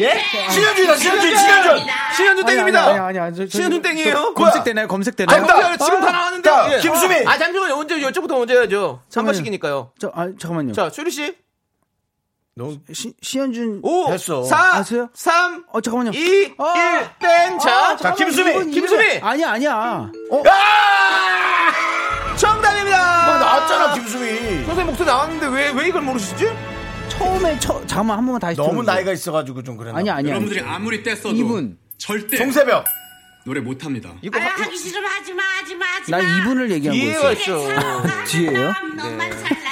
[0.00, 0.22] 예?
[0.50, 1.86] 신현준이다, 신현준, 신현준!
[2.16, 2.86] 신현준 땡입니다.
[2.86, 4.34] 아니, 아니, 아니, 저, 저, 신현준 땡이에요.
[4.34, 4.88] 검색되나요?
[4.88, 5.42] 검색되나요?
[5.42, 5.76] 아, 정답!
[5.78, 6.50] 지금 다 나왔는데.
[6.50, 6.78] 자, 예.
[6.80, 7.14] 김수미!
[7.26, 7.74] 아, 잠시만요.
[7.74, 9.02] 언제, 이쪽부터 먼저 해야죠.
[9.10, 9.90] 3번씩이니까요.
[9.98, 10.72] 저, 아, 잠깐만요.
[10.74, 11.34] 자, 쇼리 씨.
[12.56, 13.80] 너 시, 시현준.
[13.82, 14.42] 5, 됐어.
[14.44, 15.08] 4, 아세요?
[15.14, 16.10] 3, 어, 잠깐만요.
[16.12, 17.00] 2, 아.
[17.00, 17.08] 1,
[17.48, 17.58] 땡.
[17.58, 18.70] 자, 자, 김수미!
[18.72, 19.18] 김수미!
[19.22, 20.10] 아니야, 아니야.
[22.36, 22.98] 정답입니다.
[22.98, 24.64] 아, 나왔잖아, 김수미.
[24.64, 26.48] 선생님 목소리 나왔는데 왜, 왜 이걸 모르시지?
[27.08, 28.82] 처음에, 처, 잠깐만, 한 번만 다시 너무.
[28.82, 29.98] 나이가 있어 가지고 좀 그랬나?
[29.98, 30.32] 아니야, 아니야.
[30.32, 31.78] 여러분들이 아무리 떼써도 이분.
[31.98, 32.84] 절대 송새벽.
[33.46, 34.10] 노래 못 합니다.
[34.20, 36.18] 이거 아야 하- 하기 싫으면 하지 마, 하지 마, 하지 마.
[36.18, 37.40] 난 이분을 얘기한 뒤에가 거였어.
[37.42, 38.24] 있어.
[38.28, 38.72] 뒤에요?
[38.74, 39.69] 잘났냐.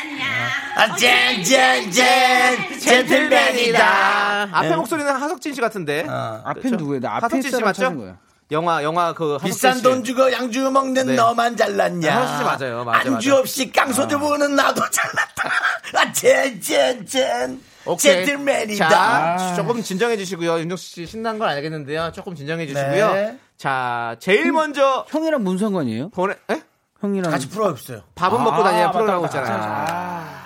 [0.78, 4.48] 아, 젠젠젠 젠틀맨이다.
[4.52, 6.06] 앞에 목소리는 하석진 씨 같은데.
[6.08, 6.40] 어.
[6.44, 6.76] 앞엔 그렇죠?
[6.76, 7.00] 누구예요?
[7.00, 8.14] 나 앞에 하석진 씨 맞죠?
[8.50, 9.82] 영화 영화 그 비싼 씨.
[9.82, 11.14] 돈 주고 양주 먹는 네.
[11.16, 12.14] 너만 잘났냐?
[12.14, 12.84] 아, 하석진 씨 맞아요.
[12.84, 13.34] 맞아요, 안주.
[13.36, 15.50] 없이 깡소주 부는 나도 잘났다.
[15.96, 17.60] 아, 젠젠젠.
[17.98, 18.88] 젠틀맨이다.
[18.88, 20.58] 자, 조금 진정해 주시고요.
[20.60, 22.12] 윤정수 씨 신난 건 알겠는데요.
[22.14, 23.12] 조금 진정해 주시고요.
[23.14, 23.38] 네.
[23.56, 26.10] 자, 제일 먼저 형 이랑 무슨 상관이에요?
[26.10, 26.62] 보내 에?
[27.00, 27.30] 형이랑.
[27.30, 29.38] 같이 풀어봅시요 밥은 먹고 아, 다니는 맞다, 프로그램 맞다.
[29.40, 30.37] 있잖아요.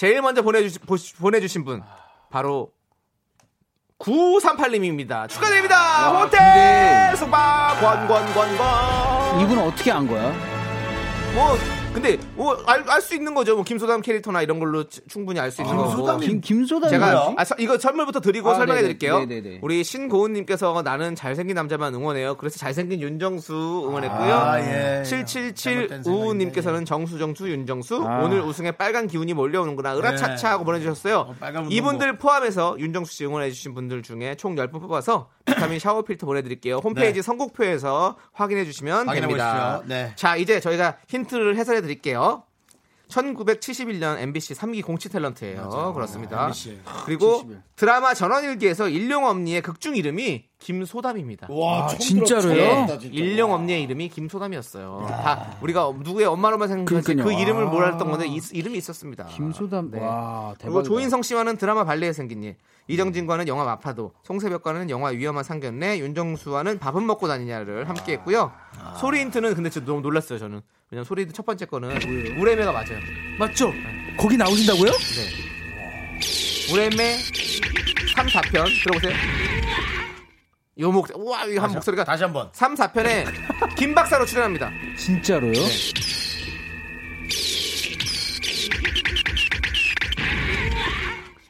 [0.00, 1.82] 제일 먼저 보내주시, 보시- 보내주신 분
[2.30, 2.72] 바로
[3.98, 5.28] 9938님입니다.
[5.28, 6.08] 축하드립니다.
[6.18, 9.40] 호텔 숙박 관관관관.
[9.42, 10.30] 이분 어떻게 안 거야?
[11.34, 11.54] 뭐
[11.92, 12.18] 근데
[12.86, 13.56] 알수 있는 거죠.
[13.56, 16.18] 뭐 김소담 캐릭터나 이런 걸로 치- 충분히 알 수 있는 거고.
[16.18, 17.34] 김 김소담이 제가?
[17.36, 18.82] 아, 서- 이거 선물부터 드리고 아, 설명해.
[18.82, 19.18] 드릴게요.
[19.20, 19.58] 네네네.
[19.62, 22.36] 우리 신고은 님께서 나는 잘생긴 남자만 응원해요.
[22.36, 24.34] 그래서 잘생긴 윤정수 응원했고요.
[24.34, 25.02] 아, 예.
[25.04, 28.20] 777 잘못된 우우 님께서는 정수 정수 윤정수 아.
[28.22, 31.16] 오늘 우승에 빨간 기운이 몰려오는구나 으라차차 하고 보내 주셨어요.
[31.18, 31.72] 어, 빨간 운동복.
[31.72, 36.42] 이분들 포함해서 윤정수 씨 응원해 주신 분들 중에 총 10분 뽑아서 비타민 샤워 필터 보내
[36.42, 36.76] 드릴게요.
[36.82, 37.22] 홈페이지 네.
[37.22, 39.80] 선곡표에서 확인해 주시면 됩니다.
[39.80, 39.88] 보십시오.
[39.96, 40.12] 네.
[40.14, 42.44] 자 이제 저희가 힌트를 해설해 드릴게요.
[43.08, 45.92] 1971년 MBC 3기 공치 탤런트예요.
[45.94, 46.44] 그렇습니다.
[46.44, 46.78] MBC.
[47.04, 47.62] 그리고 71.
[47.74, 51.48] 드라마 전원일기에서 일용엄니의 극중 이름이 김소담입니다.
[51.50, 52.86] 와, 아, 진짜로요?
[52.86, 52.98] 진짜.
[53.10, 55.06] 일용엄니의 이름이 김소담이었어요.
[55.08, 57.32] 다 우리가 누구의 엄마로만 생각하지 그.
[57.32, 57.70] 이름을 아.
[57.70, 59.24] 몰랐던 건데 이, 이름이 있었습니다.
[59.26, 59.90] 김소담.
[59.90, 60.00] 네.
[60.00, 60.94] 와 그리고 대박.
[60.94, 62.56] 조인성 씨와는 드라마 발레에 생긴 일,
[62.90, 68.52] 이정진과는 영화 마파도, 송새벽과는 영화 위험한 상견례, 윤정수와는 밥은 먹고 다니냐를 함께 했고요.
[69.00, 70.60] 소리 힌트는 근데 진짜 너무 놀랐어요 저는.
[70.90, 72.98] 왜냐면 소리 힌트 첫 번째 거는 우레메가 맞아요.
[73.38, 73.72] 맞죠?
[74.18, 74.90] 거기 나오신다고요?
[74.90, 76.72] 네.
[76.72, 77.16] 우레메
[78.16, 79.12] 3, 4편 들어보세요.
[80.78, 82.48] 요 목, 우와, 이한 목소리가 다시 한 번.
[82.52, 84.70] 3, 4편에 김 박사로 출연합니다.
[84.96, 85.52] 진짜로요?
[85.52, 86.19] 네.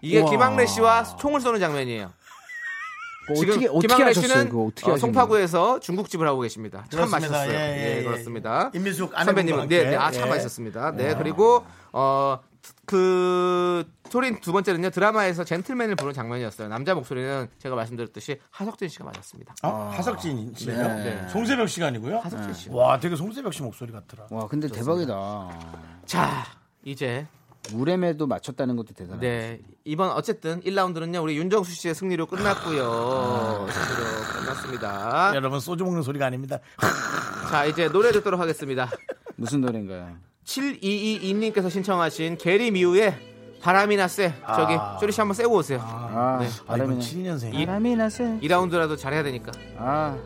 [0.03, 0.30] 이게 우와.
[0.30, 2.12] 김학래 씨와 총을 쏘는 장면이에요.
[3.36, 4.12] 지금 어떻게 어떻게 김학래?
[4.14, 4.96] 씨는 어떻게 어?
[4.96, 6.84] 송파구에서 중국집을 하고 계십니다.
[6.90, 7.28] 참 그렇습니다.
[7.28, 7.53] 맛있었어요.
[7.53, 8.05] 예, 예, 예.
[8.05, 8.70] 그렇습니다.
[8.74, 9.84] 임민숙 선배님은 함께.
[9.84, 10.30] 네, 네, 아, 참 예.
[10.30, 10.92] 맛있었습니다.
[10.92, 12.40] 네, 그리고 어.
[12.84, 16.68] 그 소린 두 번째는요 드라마에서 젠틀맨을 부른 장면이었어요.
[16.68, 19.55] 남자 목소리는 제가 말씀드렸듯이 하석진 씨가 맞았습니다.
[19.62, 19.90] 어?
[19.94, 20.76] 하석진 씨요?
[20.76, 21.26] 네.
[21.30, 22.18] 송세벽 씨가 아니고요?
[22.18, 22.68] 하석진 씨.
[22.70, 24.26] 와, 되게 송세벽 씨 목소리 같더라.
[24.30, 25.48] 와 근데 대박이다.
[26.05, 26.44] 자
[26.84, 27.26] 이제
[27.75, 29.21] 우렘에도 맞췄다는 것도 대단하다.
[29.21, 33.66] 네 이번 어쨌든 1라운드는요 우리 윤정수 씨의 승리로 끝났고요.
[33.71, 35.33] 승리로 끝났습니다.
[35.35, 36.59] 여러분 소주 먹는 소리가 아닙니다.
[37.51, 38.91] 자 이제 노래 듣도록 하겠습니다.
[39.37, 40.16] 무슨 노래인가요?
[40.45, 43.14] 7222님께서 신청하신 게리 미우의
[43.62, 45.81] 바람이나 쎄 저기 쇼리 씨 한번 쎄고 오세요.
[45.83, 46.47] 아, 네.
[46.66, 47.53] 아, 이건 바람이나 72년생.
[47.66, 48.39] 바람이나 새.
[48.41, 49.53] 2라운드라도 잘해야 되니까.
[49.77, 50.16] 아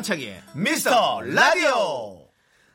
[0.00, 2.20] 남창희의 미스터 라디오.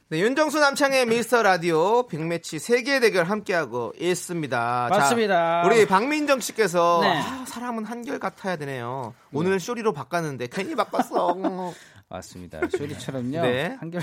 [0.10, 4.90] 네, 윤정수 남창의 미스터 라디오 빅매치 세계 대결 함께하고 있습니다.
[4.92, 5.64] 자, 맞습니다.
[5.66, 7.20] 우리 박민정 씨께서 네.
[7.20, 9.16] 아, 사람은 한결 같아야 되네요.
[9.34, 11.74] 오늘 쇼리로 바꿨는데 괜히 바꿨어.
[12.16, 12.60] 맞습니다.
[12.70, 13.42] 쇼리처럼요.
[13.42, 13.76] 네.
[13.80, 14.02] 한결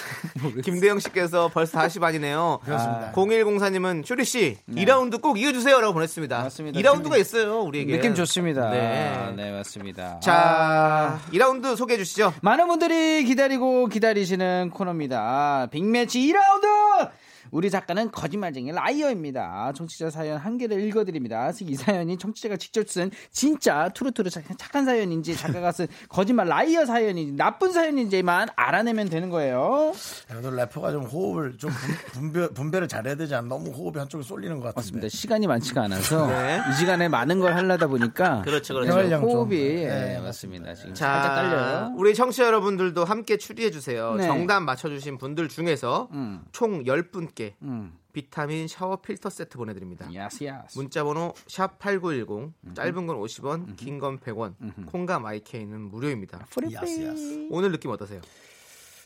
[0.64, 2.60] 김대영 씨께서 벌써 4시 반이네요.
[2.64, 3.12] 그렇습니다.
[3.12, 6.36] 0104님은 쇼리 씨 2라운드 꼭 이겨주세요라고 보냈습니다.
[6.36, 6.42] 네.
[6.42, 6.80] 맞습니다.
[6.80, 7.92] 2라운드가 있어요 우리에게.
[7.96, 8.70] 느낌 좋습니다.
[8.70, 9.32] 네.
[9.36, 10.20] 네, 맞습니다.
[10.20, 12.32] 자, 2라운드 소개해 주시죠.
[12.42, 15.68] 많은 분들이 기다리고 기다리시는 코너입니다.
[15.70, 17.10] 빅매치 2라운드!
[17.52, 19.72] 우리 작가는 거짓말쟁이 liar입니다.
[19.76, 21.52] 청취자 사연 한 개를 읽어드립니다.
[21.60, 23.90] 이 사연이 청취자가 직접 쓴 진짜
[24.30, 29.92] 착- 착한 사연인지 작가가 쓴 거짓말 liar 사연인지 나쁜 사연인지만 알아내면 되는 거예요.
[30.28, 31.70] 그래도 래퍼가 좀 호흡을 좀
[32.12, 33.48] 분, 배 분배를 잘해야 되지 않나?
[33.48, 34.80] 너무 호흡이 한쪽에 쏠리는 것 같은데.
[34.80, 35.08] 맞습니다.
[35.10, 36.58] 시간이 많지가 않아서 네.
[36.70, 38.92] 이 시간에 많은 걸 하려다 보니까 그렇죠, 그렇죠.
[39.18, 40.72] 호흡이 네, 예, 맞습니다.
[40.74, 41.92] 지금 자, 살짝 딸려요.
[41.98, 44.14] 우리 청취자 여러분들도 함께 추리해 주세요.
[44.14, 44.26] 네.
[44.26, 46.40] 정답 맞춰주신 분들 중에서 음.
[46.52, 47.96] 총 10분께 음.
[48.12, 50.06] 비타민 샤워 필터 세트 보내드립니다.
[50.14, 50.78] 야스 야스.
[50.78, 54.54] 문자번호 샵 8910 짧은 건 50원 긴 건 100원
[54.86, 56.46] 콩과 마이케이는 무료입니다.
[56.72, 57.48] 야스 야스.
[57.50, 58.20] 오늘 느낌 어떠세요?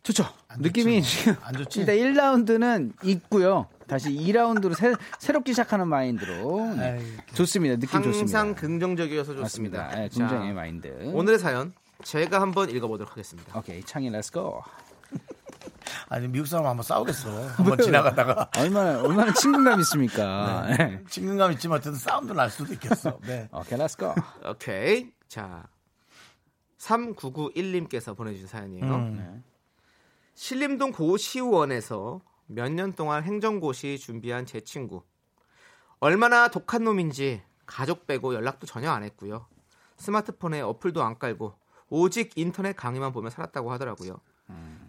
[0.03, 0.24] 좋죠.
[0.59, 1.80] 느낌이 지금 안 좋지?
[1.80, 3.66] 일단 1라운드는 있고요.
[3.89, 4.74] 다시 2라운드로
[5.20, 7.01] 새, 롭게 시작하는 마인드로 네.
[7.34, 7.74] 좋습니다.
[7.76, 8.55] 느낌 항상 좋습니다.
[8.55, 9.89] 긍정적이어서 좋습니다.
[9.97, 11.11] 네, 자, 긍정의 마인드.
[11.12, 11.72] 오늘의 사연
[12.05, 13.59] 제가 한번 읽어보도록 하겠습니다.
[13.59, 14.62] 오케이 창희 let's go.
[16.09, 17.49] 아니 미국 사람 한번 싸우겠어.
[17.57, 20.66] 한번 지나가다가 얼마나 얼마나 친근감 있습니까?
[20.76, 21.03] 네.
[21.09, 23.18] 친근감 있지만 어쨌든 싸움도 날 수도 있겠어.
[23.22, 23.49] 네.
[23.53, 24.14] 오케이 let's go.
[24.51, 25.12] 오케이.
[25.28, 25.64] 자.
[26.78, 28.84] 3991님께서 보내주신 사연이에요.
[28.84, 29.16] 음.
[29.16, 29.43] 네.
[30.34, 35.03] 신림동 고시원에서 몇 년 동안 행정고시 준비한 제 친구.
[35.99, 39.47] 얼마나 독한 놈인지 가족 빼고 연락도 전혀 안 했고요.
[39.97, 41.55] 스마트폰에 어플도 안 깔고
[41.89, 44.20] 오직 인터넷 강의만 보며 살았다고 하더라고요.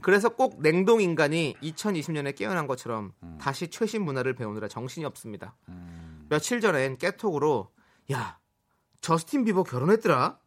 [0.07, 5.57] 그래서 꼭 냉동 인간이 2020년에 깨어난 것처럼 다시 최신 문화를 배우느라 정신이 없습니다.
[6.29, 7.73] 며칠 전엔 깨톡으로
[8.13, 8.39] 야
[9.01, 10.39] 저스틴 비버 결혼했더라.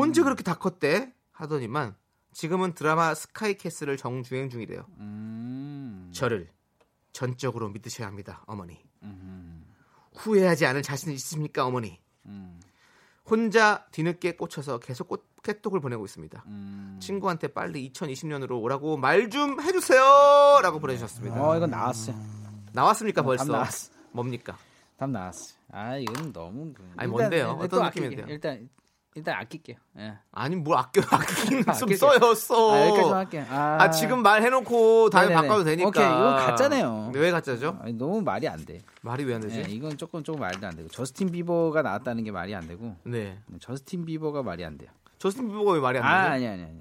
[0.00, 1.14] 언제 그렇게 다 컸대?
[1.30, 1.94] 하더니만
[2.32, 4.84] 지금은 드라마 스카이캐슬을 정주행 중이래요.
[6.12, 6.50] 저를
[7.12, 8.84] 전적으로 믿으셔야 합니다, 어머니.
[10.16, 12.00] 후회하지 않을 자신 있습니까, 어머니?
[13.28, 16.44] 혼자 뒤늦게 꽂혀서 계속 꽃, 깨톡을 보내고 있습니다.
[17.00, 20.00] 친구한테 빨리 2020년으로 오라고 말 좀 해주세요!
[20.62, 21.42] 라고 보내주셨습니다.
[21.42, 22.16] 어, 이건 나왔어요.
[22.72, 23.44] 나왔습니까, 답 벌써?
[23.44, 23.92] 나왔어.
[24.12, 24.56] 뭡니까?
[24.96, 25.54] 답 나왔어.
[25.72, 26.72] 아, 이건 너무.
[26.74, 27.42] 그- 아니, 일단- 뭔데요?
[27.46, 28.26] 일단 어떤 또 느낌인데요?
[28.28, 28.68] 일단
[29.16, 29.76] 일단 아낄게요.
[29.98, 30.14] 예.
[30.32, 31.00] 아니, 뭘 아껴,
[31.48, 31.96] 좀 아낄게요.
[31.96, 32.74] 써요, 써.
[32.74, 33.46] 아, 여기까지 할게요.
[33.48, 35.46] 아, 아, 지금 말해놓고 다음에 네네네.
[35.48, 35.88] 바꿔도 되니까.
[35.88, 37.12] 오케이, 이건 가짜네요.
[37.14, 37.78] 왜 가짜죠?
[37.80, 38.80] 아니, 너무 말이 안 돼.
[39.02, 39.58] 말이 왜 안 되지?
[39.60, 43.38] 예, 이건 조금 조금 말도 안 되고 저스틴 비버가 나왔다는 게 말이 안 되고 네.
[43.60, 44.90] 저스틴 비버가 말이 안 돼요.
[45.18, 46.32] 저스틴 비버가 왜 말이 안 아, 되죠?
[46.32, 46.70] 아니 아니 아니.
[46.72, 46.80] 아니.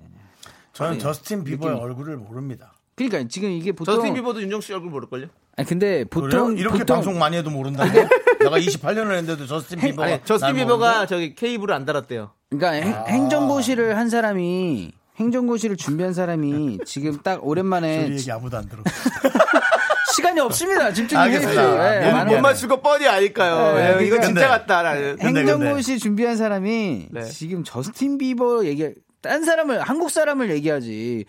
[0.74, 2.74] 저는 아니, 저스틴 비버의 느낌이- 얼굴을 모릅니다.
[2.96, 5.28] 그러니까 지금 이게 보통 저스틴 비버도 윤정 씨 얼굴 모를걸요?
[5.56, 6.06] 아니 근데 그래요?
[6.30, 7.92] 보통 이렇게 보통 방송 많이 해도 모른다고?
[8.44, 11.06] 내가 28년을 했는데도 저스틴 비버가 아니, 저스틴 날 비버가?
[11.06, 12.32] 저기 케이블을 안 달았대요.
[12.50, 13.04] 그러니까 아.
[13.06, 18.82] 행, 행정고시를 한 사람이 행정고시를 준비한 사람이 지금 딱 오랜만에 얘기 아무도 안 들어.
[20.16, 20.94] 시간이 없습니다.
[20.94, 21.62] 집중해 알겠습니다.
[21.62, 21.82] 주세요.
[21.82, 22.42] 아, 예, 미안, 많은 못.
[22.42, 23.76] 맞출 거 뻔히 아니까요.
[23.76, 25.20] 네, 예, 이거 진짜 같다라는.
[25.20, 27.24] 행정고시 준비한 사람이 네.
[27.24, 28.90] 지금 저스틴 비버 얘기
[29.22, 31.26] 딴 사람을 한국 사람을 얘기하지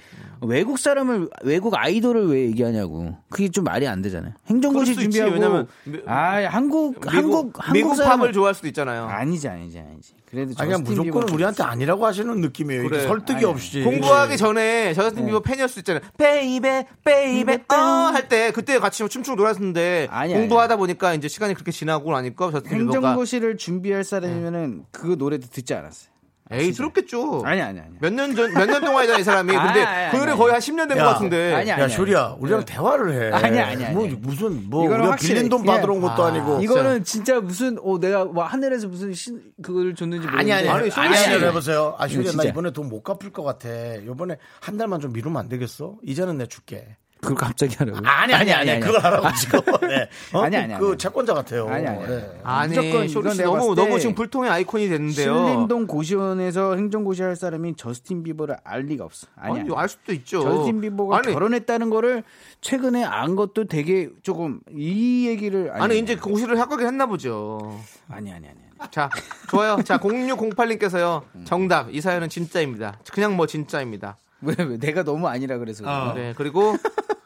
[0.46, 4.32] 외국 사람을 외국 아이돌을 왜 얘기하냐고 그게 좀 말이 안 되잖아요.
[4.46, 4.94] 행정고시.
[4.94, 9.04] 준비하고 왜냐면 미- 아 한국 미국, 한국 한국 미국 사람을 팝을 좋아할 수도 있잖아요.
[9.06, 10.14] 아니지 아니지 아니지.
[10.30, 12.88] 그래도 아니, 그냥 저스틴 무조건 비버 우리한테 아니라고 하시는 느낌이에요.
[12.88, 13.02] 그래.
[13.06, 13.82] 설득이 아니, 없이.
[13.82, 16.02] 공부하기 전에 저스틴 비버 팬이었을 수 있잖아요.
[16.18, 21.70] baby, baby, 어, 할 때 그때 같이 춤추고 놀았는데 아니, 공부하다 보니까 이제 시간이 그렇게
[21.70, 26.13] 지나고 나니까 저스틴 비버가 행정고시를 준비할 사람이면은 그 노래도 듣지 않았어요.
[26.50, 27.42] 에이 들었겠죠.
[27.46, 27.90] 아니 아니 아니.
[28.00, 29.48] 몇 년 전, 몇 년 동안이잖아, 이 사람이.
[29.56, 30.34] 근데 아니, 아니, 그 노래.
[30.34, 31.04] 거의 한 10년 된것 야.
[31.06, 31.54] 같은데.
[31.54, 31.82] 아니, 아니.
[31.82, 33.32] 야, 쇼리야, 우리랑 대화를 해.
[33.34, 33.94] 아니, 아니, 아니.
[33.94, 35.66] 뭐, 무슨, 뭐, 우리가 확실히- 빌린 돈 예.
[35.66, 36.60] 받으러 온 것도 아, 아니고.
[36.62, 40.90] 이거는 진짜 무슨 어 내가 뭐 하늘에서 무슨 신 그걸 줬는지 모르겠는데 아니, 아니, 아니,
[40.92, 41.94] 아니, 아니, 해보세요.
[41.98, 42.48] 아, 쇼리야, 나 진짜.
[42.50, 43.68] 이번에 돈 못 갚을 것 같아.
[43.96, 45.96] 이번에 한 달만 좀 미루면 안 되겠어?
[46.02, 46.96] 이제는 내 줄게.
[47.24, 47.98] 그걸 갑자기 하라고.
[48.04, 49.60] 아니, 아니, 아니, 아니, 그걸 하라고 지금.
[49.88, 50.08] 네.
[50.32, 50.42] 어?
[50.42, 50.98] 아니, 아니, 그 아니.
[50.98, 51.66] 채권자 같아요.
[51.68, 52.06] 아니, 아니, 아니.
[52.08, 52.40] 네.
[52.42, 55.34] 아니, 무조건 쇼리 씨 너무, 너무 지금 불통의 아이콘이 됐는데요.
[55.34, 59.26] 신림동 고시원에서 행정고시 할 사람이 저스틴 비버를 알 리가 없어.
[59.36, 59.76] 아니, 아니, 아니.
[59.76, 60.42] 알 수도 있죠.
[60.42, 62.22] 저스틴 비버가 아니, 결혼했다는 거를
[62.60, 67.78] 최근에 안 것도 되게 조금 이 얘기를 아니, 아니, 이제 고시를 합격을 했나 보죠.
[68.08, 68.58] 아니 아니 아니.
[68.78, 68.90] 아니.
[68.90, 69.08] 자,
[69.48, 69.78] 좋아요.
[69.82, 71.22] 자, 0608님께서요.
[71.44, 71.94] 정답.
[71.94, 72.98] 이 사연은 진짜입니다.
[73.12, 74.16] 그냥 뭐 진짜입니다.
[74.42, 76.14] 왜, 왜 내가 너무 아니라 그래서 그런가?
[76.14, 76.76] 네, 그리고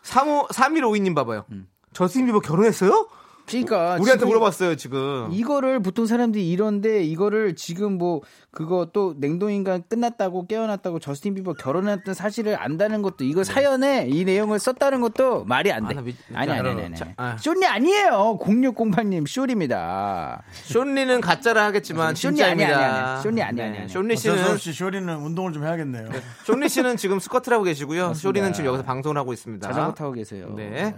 [0.09, 1.45] 35, 3152님 봐봐요.
[1.93, 3.09] 저스틴 비버 결혼했어요?
[3.49, 5.29] 그러니까 우리한테 물어봤어요, 지금.
[5.33, 8.21] 이거를 보통 사람들이 이런데 이거를 지금 뭐
[8.51, 14.59] 그거 또 냉동인간 끝났다고 깨어났다고 저스틴 비버 결혼했던 사실을 안다는 것도 이거 사연에 이 내용을
[14.59, 15.95] 썼다는 것도 말이 안 돼.
[15.95, 17.37] 아, 나 미- 아니 아니 아니 아.
[17.39, 18.39] 쇼니 아니에요.
[18.41, 20.43] 0608님 쇼리입니다.
[20.53, 22.69] 쇼니는 가짜라 하겠지만 쇼니 진짜입니다.
[22.71, 23.21] 아니야, 아니야, 아니야.
[23.23, 23.89] 쇼니 아니야, 아니야, 아니야.
[23.89, 26.09] 쇼니 어쩔 수 씨는 없이 쇼리는 운동을 좀 해야겠네요.
[26.45, 28.15] 쇼니 씨는 지금 스쿼트를 하고 계시고요.
[28.15, 29.67] 쇼리는 지금 여기서 방송을 하고 있습니다.
[29.69, 30.53] 자전거 타고 계세요.
[30.57, 30.95] 네.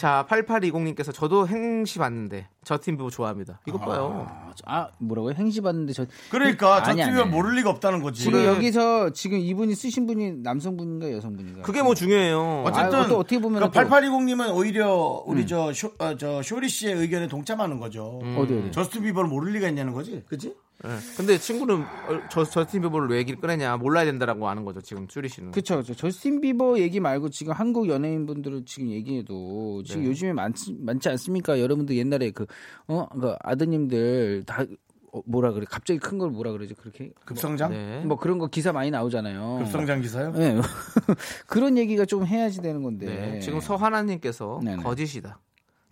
[0.00, 3.60] 자, 8820님께서 저도 행시 봤는데 저팀 비버 좋아합니다.
[3.68, 4.26] 이것 봐요.
[4.64, 5.34] 아 뭐라고요?
[5.34, 7.30] 행시 봤는데 저 그러니까 아니, 저팀이면 아니.
[7.30, 8.22] 모를 리가 없다는 거지.
[8.22, 11.60] 지금 여기서 지금 이분이 쓰신 분이 남성분인가 여성분인가?
[11.60, 12.62] 그게 뭐 중요해요.
[12.66, 16.70] 어쨌든 아, 또 어떻게 보면은 그 또- 8820님은 오히려 우리 저, 쇼, 어, 저 쇼리
[16.70, 18.20] 씨의 의견에 동참하는 거죠.
[18.38, 18.72] 어디 어디?
[18.72, 20.54] 저스틴 비버를 모를 리가 있냐는 거지, 그지?
[20.82, 20.90] 네.
[21.16, 24.80] 근데 친구는 어, 저 저스틴 비버를 왜 얘기를 꺼내냐 몰라야 된다라고 하는 거죠.
[24.80, 25.50] 지금 쇼리 씨는.
[25.50, 25.94] 그쵸, 그쵸.
[25.94, 30.08] 저스틴 비버 얘기 말고 지금 한국 연예인분들을 지금 얘기해도 지금 네.
[30.08, 31.60] 요즘에 많지, 많지 않습니까?
[31.60, 32.46] 여러분들 옛날에 그,
[32.88, 34.64] 어, 그 아드님들 다,
[35.12, 35.66] 어, 뭐라 그래.
[35.68, 36.74] 갑자기 큰 걸 뭐라 그러지?
[36.74, 37.10] 그렇게.
[37.24, 37.70] 급성장?
[37.72, 38.02] 네.
[38.04, 39.58] 뭐 그런 거 기사 많이 나오잖아요.
[39.64, 40.32] 급성장 기사요?
[40.32, 40.56] 네.
[41.46, 43.06] 그런 얘기가 좀 해야지 되는 건데.
[43.06, 43.40] 네.
[43.40, 44.60] 지금 서하나님께서.
[44.82, 45.38] 거짓이다.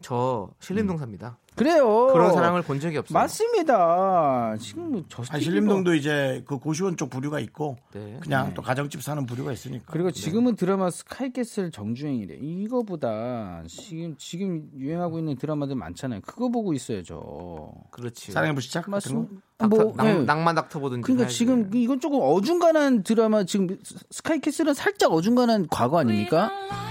[0.01, 1.39] 저 신림동사입니다.
[1.59, 2.07] 그래요.
[2.13, 3.19] 그런 사람을 본 적이 없어요.
[3.19, 4.57] 맞습니다.
[4.61, 5.41] 지금 뭐 저스틴 아.
[5.41, 8.17] 신림동도 이제 그 고시원 쪽 부류가 있고 네.
[8.23, 9.85] 그냥 또 가정집 사는 부류가 있으니까.
[9.89, 12.37] 그리고 지금은 드라마 스카이캐슬 정주행이래.
[12.41, 16.21] 이거보다 지금 지금 유행하고 있는 드라마들 많잖아요.
[16.25, 17.73] 그거 보고 있어야죠.
[17.91, 18.31] 그렇지.
[18.31, 19.21] 사랑의 불시착 같은 거?
[19.23, 19.43] 맞습니다.
[19.59, 20.25] 닥터, 뭐, 낭, 네.
[20.25, 21.03] 낭만 닥터 보든지.
[21.03, 21.37] 그러니까 해야지.
[21.37, 23.77] 지금 이건 조금 어중간한 드라마 지금
[24.11, 26.53] 스카이캐슬은 살짝 어중간한 과거 아닙니까?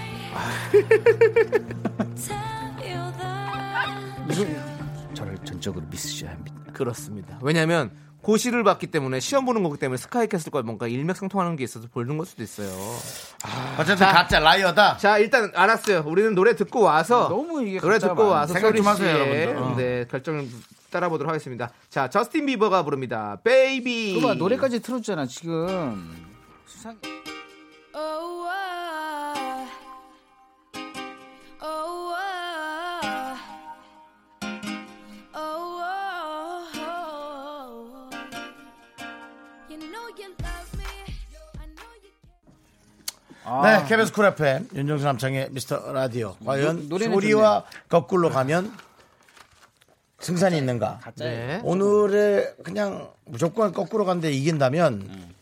[4.41, 6.55] 이건 저를 전적으로 믿으셔야 합니다.
[6.73, 7.39] 그렇습니다.
[7.41, 12.25] 왜냐하면 고시를 봤기 때문에 시험 보는 거기 때문에 스카이캐슬과 뭔가 일맥상통하는 게 있어서 보는 걸
[12.25, 12.69] 수도 있어요.
[13.75, 14.11] 어쨌든 자.
[14.11, 14.97] 가짜 liar다.
[14.97, 16.03] 자 일단 알았어요.
[16.05, 18.27] 우리는 노래 듣고 와서 너무 이게 노래 듣고 많아.
[18.29, 19.57] 와서 생각 좀 하세요, 여러분들.
[19.57, 19.75] 어.
[19.77, 20.47] 네, 결정을
[20.89, 21.69] 따라보도록 하겠습니다.
[21.89, 23.39] 자 저스틴 비버가 부릅니다.
[23.43, 24.19] Baby.
[24.19, 26.27] 그봐 노래까지 틀어주잖아 지금.
[26.65, 26.97] 수상.
[27.95, 28.76] Oh, ah.
[43.49, 46.35] 아, 네, KBS 쿨 FM 윤정수 남창의 미스터 라디오.
[46.45, 48.73] 과연 노- 소리와 거꾸로 가면
[50.19, 50.99] 승산이 있는가?
[51.15, 51.61] 네.
[51.63, 55.33] 오늘의 그냥 무조건 거꾸로 간데 이긴다면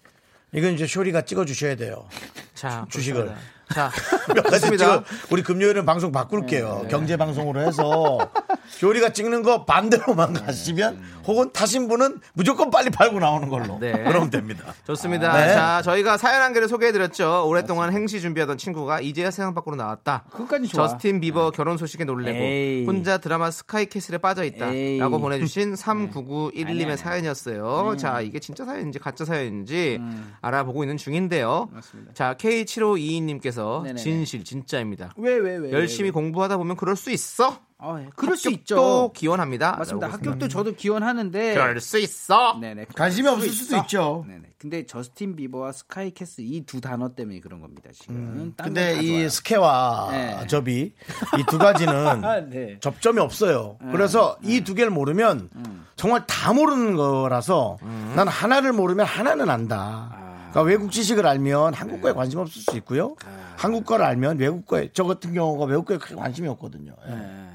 [0.54, 2.06] 이건 이제 쇼리가 찍어 주셔야 돼요.
[2.54, 3.24] 자 주식을.
[3.26, 3.56] 그렇습니다.
[3.74, 3.92] 자
[4.36, 4.70] 몇 가지.
[4.78, 6.86] 찍어 우리 금요일은 방송 바꿀게요.
[6.92, 8.30] 경제 방송으로 해서
[8.70, 13.80] 쇼리가 찍는 거 반대로만 가시면 혹은 타신 분은 무조건 빨리 팔고 나오는 걸로.
[13.80, 13.92] 네.
[13.92, 14.74] 그러면 됩니다.
[14.86, 15.34] 좋습니다.
[15.38, 15.54] 네.
[15.54, 17.48] 자, 저희가 사연 한 개를 소개해드렸죠.
[17.48, 20.26] 오랫동안 행시 준비하던 친구가 이제야 세상 밖으로 나왔다.
[20.32, 20.88] 그것까지 좋아.
[20.88, 22.86] 저스틴 비버 결혼 소식에 놀래고 에이.
[22.86, 24.72] 혼자 드라마 스카이캐슬에 빠져있다.
[24.74, 25.00] 에이.
[25.00, 27.90] 라고 보내주신 3991님의 사연이었어요.
[27.94, 27.98] 음.
[27.98, 30.00] 자, 이게 진짜 사연인지 가짜 사연인지
[30.42, 31.70] 알아보고 있는 중인데요.
[32.14, 34.02] 자, K7522님께서 네네네.
[34.02, 35.12] 진실, 진짜입니다.
[35.18, 35.72] 왜 왜 왜?
[35.72, 37.60] 열심히 공부하다 보면 그럴 수 있어.
[37.88, 38.10] 아, 예.
[38.16, 39.12] 그럴 수 합격도 있죠.
[39.14, 39.76] 기원합니다.
[39.78, 40.08] 맞습니다.
[40.08, 41.54] 합격도 저도 기원하는데.
[41.54, 42.58] 그럴 수 있어.
[42.60, 42.86] 네네.
[42.96, 43.84] 관심이 없을 수 수도 있어.
[43.84, 44.26] 있죠.
[44.28, 44.42] 네네.
[44.58, 47.90] 근데 저스틴 비버와 스카이캐스 이 두 단어 때문에 그런 겁니다.
[47.94, 48.54] 지금.
[48.58, 49.30] 딴 근데 이 좋아요.
[49.30, 50.48] 스케와 네.
[50.48, 50.94] 접이
[51.38, 51.94] 이 두 가지는
[52.26, 52.78] 아, 네.
[52.80, 53.78] 접점이 없어요.
[53.92, 55.50] 그래서 이두 개를 모르면
[55.96, 57.78] 정말 다 모르는 거라서
[58.16, 60.24] 난 하나를 모르면 하나는 안다.
[60.50, 63.16] 그러니까 외국 지식을 알면 한국 거에 관심 없을 수 있고요.
[63.58, 66.94] 한국 거를 알면 외국 거에 저 같은 경우가 외국 거에 크게 관심이 없거든요.
[67.10, 67.55] 예.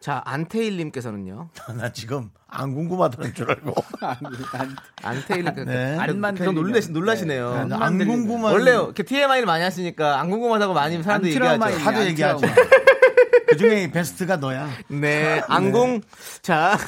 [0.00, 1.50] 자, 안테일님께서는요.
[1.76, 3.74] 나 지금 안 궁금하다는 줄 알고
[5.02, 5.96] 안테일님 네.
[5.98, 7.00] 안만 좀 놀라시, 들리면.
[7.00, 7.50] 놀라시네요.
[7.52, 11.84] 안, 안 궁금한 원래 이렇게 TMI를 많이 하시니까 안 궁금하다고 많이 사람들이 안트라우마 얘기하죠.
[11.90, 12.46] 하도 얘기하죠.
[13.48, 14.68] 그 중에 베스트가 너야.
[14.88, 16.02] 네, 안궁.
[16.42, 16.78] 자,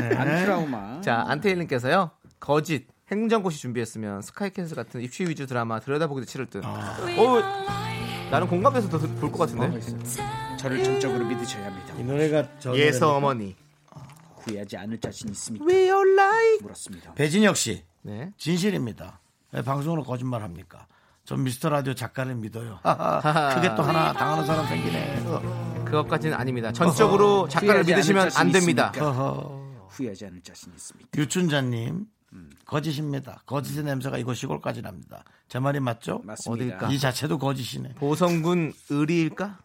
[0.00, 1.00] 안트라우마.
[1.02, 2.10] 자, 안테일님께서요.
[2.40, 2.86] 거짓.
[3.10, 6.64] 행정고시 준비했으면 스카이캐슬 같은 입시 위주 드라마 들여다보기도 치를 듯.
[6.64, 7.42] 어,
[8.30, 9.78] 나는 공감돼서 더 볼 것 같은데.
[10.62, 11.92] 저를 정적으로 믿으셔야 합니다.
[11.98, 13.16] 이 노래가 저 예서?
[13.16, 13.56] 어머니.
[14.42, 15.66] 후회하지 않을 자신 있습니까?
[15.66, 16.58] We are like.
[16.62, 17.14] 물었습니다.
[17.14, 18.32] 배진혁 씨 네.
[18.36, 19.20] 진실입니다.
[19.50, 20.86] 왜 방송으로 거짓말 합니까?
[21.24, 22.78] 전 미스터 라디오 작가를 믿어요.
[23.54, 25.24] 그게 또 하나 당하는 사람 생기네.
[25.84, 26.72] 그것까지는 아닙니다.
[26.72, 28.92] 전적으로 작가를 믿으시면 안 됩니다.
[29.88, 31.10] 후회하지 않을 자신 있습니까?
[31.16, 32.06] 유춘자님
[32.64, 33.42] 거짓입니다.
[33.46, 35.24] 거짓의 냄새가 이곳 시골까지 납니다.
[35.48, 36.22] 제 말이 맞죠?
[36.24, 36.64] 맞습니다.
[36.76, 36.92] 어딜까?
[36.92, 37.94] 이 자체도 거짓이네.
[37.96, 39.58] 보성군 의리일까?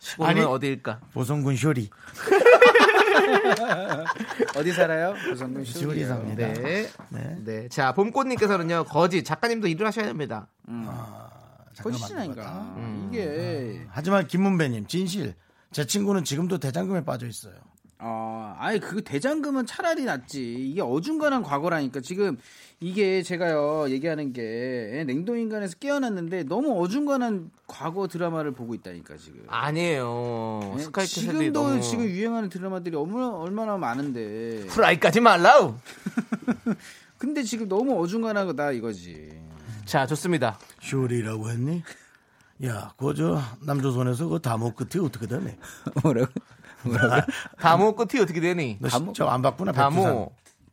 [0.00, 0.40] 시골은 아니.
[0.42, 1.00] 어디일까?
[1.12, 1.90] 보성군 쇼리.
[4.56, 5.14] 어디 살아요?
[5.28, 6.52] 고성군 쇼리 삽니다.
[6.52, 6.88] 네.
[7.10, 7.36] 네.
[7.44, 7.68] 네.
[7.68, 9.24] 자, 봄꽃님께서는요, 거짓.
[9.24, 10.48] 작가님도 일을 하셔야 됩니다.
[11.82, 13.10] 거짓이니까 음.
[13.12, 15.34] 이게 하지만 김문배님 진실.
[15.72, 17.54] 제 친구는 지금도 대장금에 빠져 있어요.
[17.98, 20.54] 아, 아니 그 대장금은 차라리 낫지.
[20.54, 22.36] 이게 어중간한 과거라니까 지금
[22.78, 29.44] 이게 제가요 얘기하는 게 냉동인간에서 깨어났는데 너무 어중간한 과거 드라마를 보고 있다니까 지금.
[29.48, 30.74] 아니에요.
[30.76, 34.66] 네, 스카이캐슬이 지금도 너무 지금 유행하는 드라마들이 얼마나 얼마나 많은데.
[34.66, 35.74] 프라이까지 말라우.
[37.16, 39.30] 근데 지금 너무 어중간한 거다 이거지.
[39.86, 40.58] 자, 좋습니다.
[40.82, 41.82] 쇼리라고 했니?
[42.64, 45.56] 야, 그저 남조선에서 그 다모 끝이 어떻게 되네?
[46.02, 46.30] 뭐라고?
[47.60, 48.78] 다모 끝이 어떻게 되니?
[48.80, 49.72] 너 진짜 안 봤구나.
[49.72, 49.90] 백두산.
[50.02, 50.32] 다모.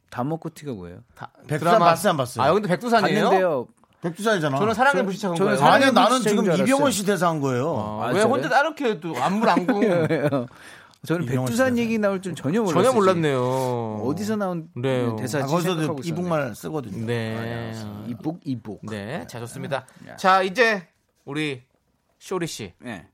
[0.09, 0.99] 다모코 티가 뭐예요?
[1.15, 2.43] 다- 백두산 봤어요, 안 봤어요?
[2.45, 3.23] 아, 여기도 백두산이에요?
[3.23, 3.67] 봤는데요.
[4.01, 4.57] 백두산이잖아.
[4.59, 5.71] 저는 사랑의 저- 불시착한 저는 거예요.
[5.71, 6.51] 아니야, 나는 지금.
[6.51, 7.99] 이병헌 씨 대사 한 거예요.
[8.01, 8.21] 아, 아, 왜?
[8.21, 9.81] 혼자 따르게 또 안물 안궁
[11.07, 12.83] 저는 이병헌 백두산 씨 얘기 나올 줄 전혀 몰랐어요.
[12.83, 14.01] 전혀 몰랐네요.
[14.05, 15.07] 어디서 나온 네.
[15.17, 17.05] 대사 아, 거기서도 이북말 쓰거든요.
[17.07, 17.73] 네.
[18.07, 18.81] 이북 이북.
[18.83, 19.85] 네, 자 좋습니다.
[20.09, 20.15] 야.
[20.17, 20.87] 자 이제
[21.25, 21.63] 우리
[22.19, 23.07] 쇼리 씨 네.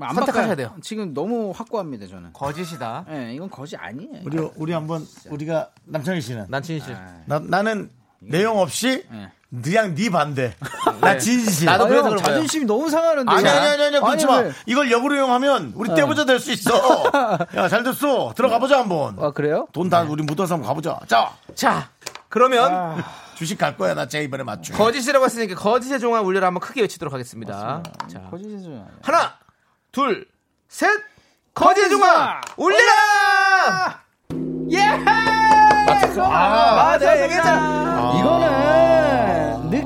[0.00, 0.56] 안 선택하셔야 바꿔요.
[0.56, 0.74] 돼요.
[0.82, 2.32] 지금 너무 확고합니다 저는.
[2.32, 3.04] 거짓이다.
[3.10, 4.22] 예, 이건 거짓 아니에요.
[4.24, 6.90] 우리 우리 한번 우리가 남창희 씨는 난친 씨.
[7.26, 9.30] 나, 나는 내용 없이 네.
[9.62, 10.56] 그냥 네 반대.
[11.00, 11.66] 나 진실.
[11.66, 12.34] 나도 아, 그래서 형, 그런 거예요.
[12.36, 13.30] 자존심이 너무 상하는데.
[13.30, 14.38] 아니 아니 아니 아니 그렇지 마.
[14.38, 14.52] 왜?
[14.66, 16.72] 이걸 역으로 이용하면 우리 떼보자 될 수 있어.
[17.54, 18.32] 야 잘 됐어.
[18.34, 19.16] 들어가 보자 한번.
[19.20, 19.68] 아 그래요?
[19.72, 20.98] 돈 다 우리 묻어서 한번 가보자.
[21.06, 21.88] 자 자
[22.28, 22.96] 그러면 아.
[23.36, 24.74] 주식 갈 거야 나 제 이번에 맞춤.
[24.76, 27.80] 거짓이라고 했으니까 거짓의 종아 울려라 한번 크게 외치도록 하겠습니다.
[28.08, 28.88] 자 거짓이죠.
[29.02, 29.34] 하나
[29.94, 30.26] 둘
[30.68, 30.90] 셋.
[31.88, 34.02] 종아 울려라.
[34.72, 34.80] 예!
[36.18, 38.18] 아, 아, 내가 얘기했잖아.
[38.18, 38.93] 이거는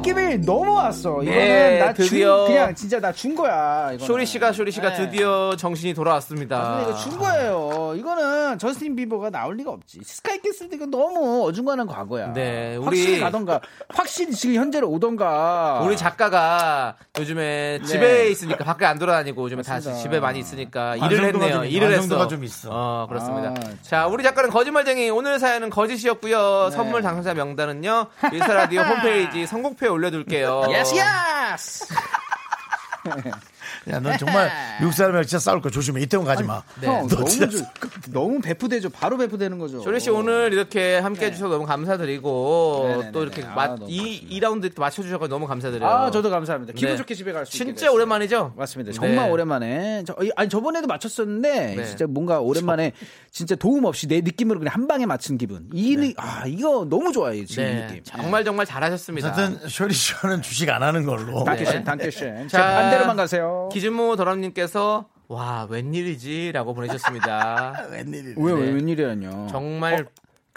[0.09, 1.23] 느낌 느낌이 너무 왔어.
[1.23, 3.91] 이거는 네, 나 드디어 준, 그냥 진짜 나 준 거야.
[3.93, 4.07] 이거는.
[4.07, 4.97] 쇼리 씨가 쇼리 씨가 네.
[4.97, 6.57] 드디어 정신이 돌아왔습니다.
[6.57, 7.95] 아, 근데 이거 준 거예요.
[7.97, 10.01] 이거는 저스틴 비버가 나올 리가 없지.
[10.05, 12.33] 스카이 캐슬도 이거 너무 어중간한 과거야.
[12.33, 15.81] 네, 우리- 확실히 가던가, 확실히 지금 현재로 오던가.
[15.85, 19.91] 우리 작가가 요즘에 집에 있으니까 밖에 안 돌아다니고 요즘에 다시 네.
[19.95, 20.03] 맞습니다.
[20.03, 21.53] 집에 많이 있으니까 일을 했네요.
[21.55, 22.29] 좀- 일을 했어.
[22.29, 22.69] 좀 있어.
[22.73, 23.49] 어, 그렇습니다.
[23.51, 26.71] 아, 자, 우리 작가는 거짓말쟁이 오늘 사연은 거짓이었고요.
[26.71, 28.07] 선물 당첨자 명단은요.
[28.33, 30.67] 미스터 라디오 홈페이지 선곡표에 올려둘게요.
[30.71, 31.87] 예스, 예스!
[33.91, 36.01] 야, 넌 정말 미국 사람이랑 진짜 싸울 거 조심해.
[36.03, 36.63] 이태원 가지 마.
[36.83, 37.63] 형, 너 너무, 진짜 좀-
[38.13, 38.91] 너무 배푸되죠.
[38.91, 39.81] 바로 배푸되는 거죠.
[39.81, 43.13] 쇼리 씨 오늘 이렇게 함께 해주셔서 너무 감사드리고 네네네네.
[43.13, 43.97] 또 이렇게 아, 마- 너무 이,
[44.29, 45.89] 이 라운드 맞춰주셔서 너무 감사드려요.
[45.91, 46.73] 아, 저도 감사합니다.
[46.75, 46.97] 기분 네.
[46.97, 47.95] 좋게 집에 갈 수 있게 진짜 됐어요.
[47.95, 48.55] 오랜만이죠?
[48.57, 48.93] 맞습니다.
[48.93, 48.97] 네.
[48.97, 50.05] 정말 오랜만에.
[50.07, 51.85] 저, 아니, 저번에도 맞췄었는데, 네.
[51.85, 52.93] 진짜 뭔가 오랜만에,
[53.31, 55.69] 진짜 도움 없이 내 느낌으로 그냥 한 방에 맞춘 기분.
[55.73, 58.03] 이, 느- 아, 이거 너무 좋아요, 지금 이 네, 느낌.
[58.05, 59.31] 정말 정말 잘하셨습니다.
[59.31, 61.45] 어쨌든 쇼리 씨는 주식 안 하는 걸로.
[61.45, 62.49] 단케션, 단케션.
[62.49, 63.69] 자, 자, 반대로만 가세요.
[63.79, 67.87] 기준모 더럽님께서 와 웬일이지라고 보내셨습니다.
[67.93, 68.35] 웬일이래.
[68.37, 69.47] 왜, 왜, 웬일이라뇨.
[69.51, 70.09] 정말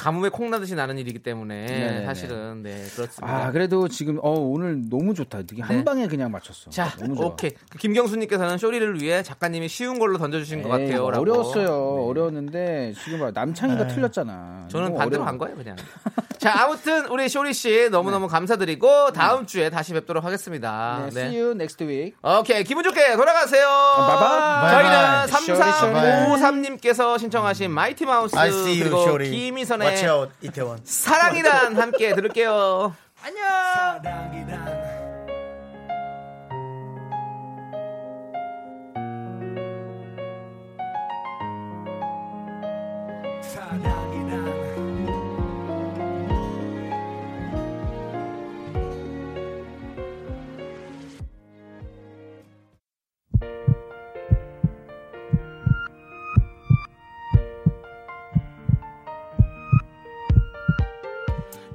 [0.02, 2.06] 가뭄에 콩 나듯이 나는 일이기 때문에 네네네.
[2.06, 3.22] 사실은 네 그렇습니다.
[3.22, 5.44] 아, 그래도 지금, 어, 오늘 너무 좋다.
[5.44, 5.84] 되게 한 네.
[5.84, 6.72] 방에 그냥 맞췄어.
[6.72, 7.28] 자, 너무 좋아.
[7.28, 7.52] 오케이.
[7.70, 11.12] 그 김경수님께서는 쇼리를 위해 작가님이 쉬운 걸로 던져주신 것 에이, 같아요.
[11.12, 11.22] 라고.
[11.22, 12.06] 어려웠어요.
[12.08, 13.32] 어려웠는데, 지금 봐.
[13.32, 14.66] 남창이가 틀렸잖아.
[14.70, 15.26] 저는 너무 반대로 어려워.
[15.26, 15.76] 간 거예요, 그냥.
[16.40, 21.08] 자, 아무튼 우리 쇼리 씨 너무 너무 감사드리고 다음 주에 다시 뵙도록 하겠습니다.
[21.14, 22.14] 네, see you next week.
[22.24, 23.68] 오케이, 기분 좋게 돌아가세요.
[23.98, 24.72] 바이바이.
[24.72, 26.26] 저희는 바이바이.
[26.40, 29.30] 3353님께서 신청하신 마이티 마우스 그리고 쇼리.
[29.30, 30.80] 김희선의 Watch out, 이태원.
[30.86, 32.96] 사랑이란 함께 들을게요.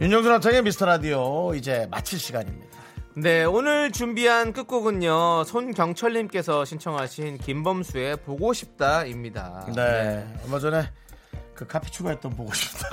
[0.07, 2.79] 윤정수 남창의 미스터 라디오 이제 마칠 시간입니다.
[3.17, 5.43] 네, 오늘 준비한 끝곡은요.
[5.43, 9.67] 손경철님께서 신청하신 김범수의 보고 싶다입니다.
[9.75, 10.25] 네.
[10.45, 10.89] 얼마 전에
[11.57, 12.89] 그 카피 추가했던 보고 싶다.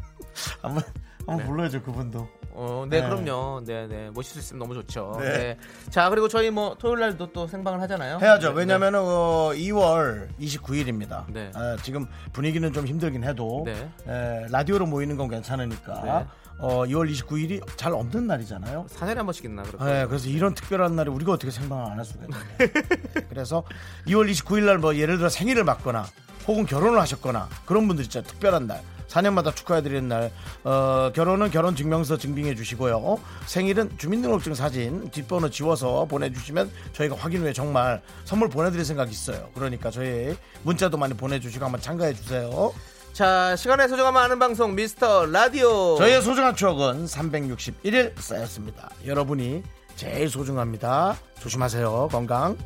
[0.62, 0.82] 한번
[1.26, 2.26] 한번 불러야죠 그분도.
[2.56, 3.08] 어, 네, 네.
[3.08, 3.62] 그럼요.
[3.64, 4.10] 네, 네.
[4.10, 5.16] 모실 수 있으면 너무 좋죠.
[5.20, 5.32] 네.
[5.38, 5.58] 네.
[5.90, 8.18] 자, 그리고 저희 뭐 토요일 날도 또 생방을 하잖아요.
[8.22, 8.50] 해야죠.
[8.52, 11.24] 네, 왜냐면은 어, 2월 29일입니다.
[11.32, 11.50] 네.
[11.82, 13.90] 지금 분위기는 좀 힘들긴 해도 네.
[14.06, 16.26] 에, 라디오로 모이는 건 괜찮으니까 네.
[16.58, 18.86] 어, 2월 29일이 잘 없는 날이잖아요.
[18.88, 18.94] 네.
[18.98, 19.84] 사내를 한 번씩 있나 그렇게.
[19.84, 22.42] 네, 그래서 이런 특별한 날에 우리가 어떻게 생방을 안 할 수가 있나요?
[23.28, 23.64] 그래서
[24.06, 26.04] 2월 29일 날 뭐 예를 들어 생일을 맞거나
[26.46, 28.22] 혹은 결혼을 하셨거나 그런 분들 있죠.
[28.22, 28.80] 특별한 날.
[29.08, 30.30] 4년마다 축하해드리는 날.
[30.64, 33.18] 어, 결혼은 결혼 증명서 증빙해 주시고요.
[33.46, 39.48] 생일은 주민등록증 사진 뒷번호 지워서 보내주시면 저희가 확인 후에 정말 선물 보내드릴 생각이 있어요.
[39.54, 42.72] 그러니까 저희 문자도 많이 보내주시고 한번 참가해 주세요.
[43.12, 45.96] 자, 시간의 소중함을 아는 방송 미스터 라디오.
[45.98, 48.90] 저희의 소중한 추억은 361일 쌓였습니다.
[49.06, 49.62] 여러분이
[49.94, 51.16] 제일 소중합니다.
[51.38, 52.08] 조심하세요.
[52.10, 52.56] 건강.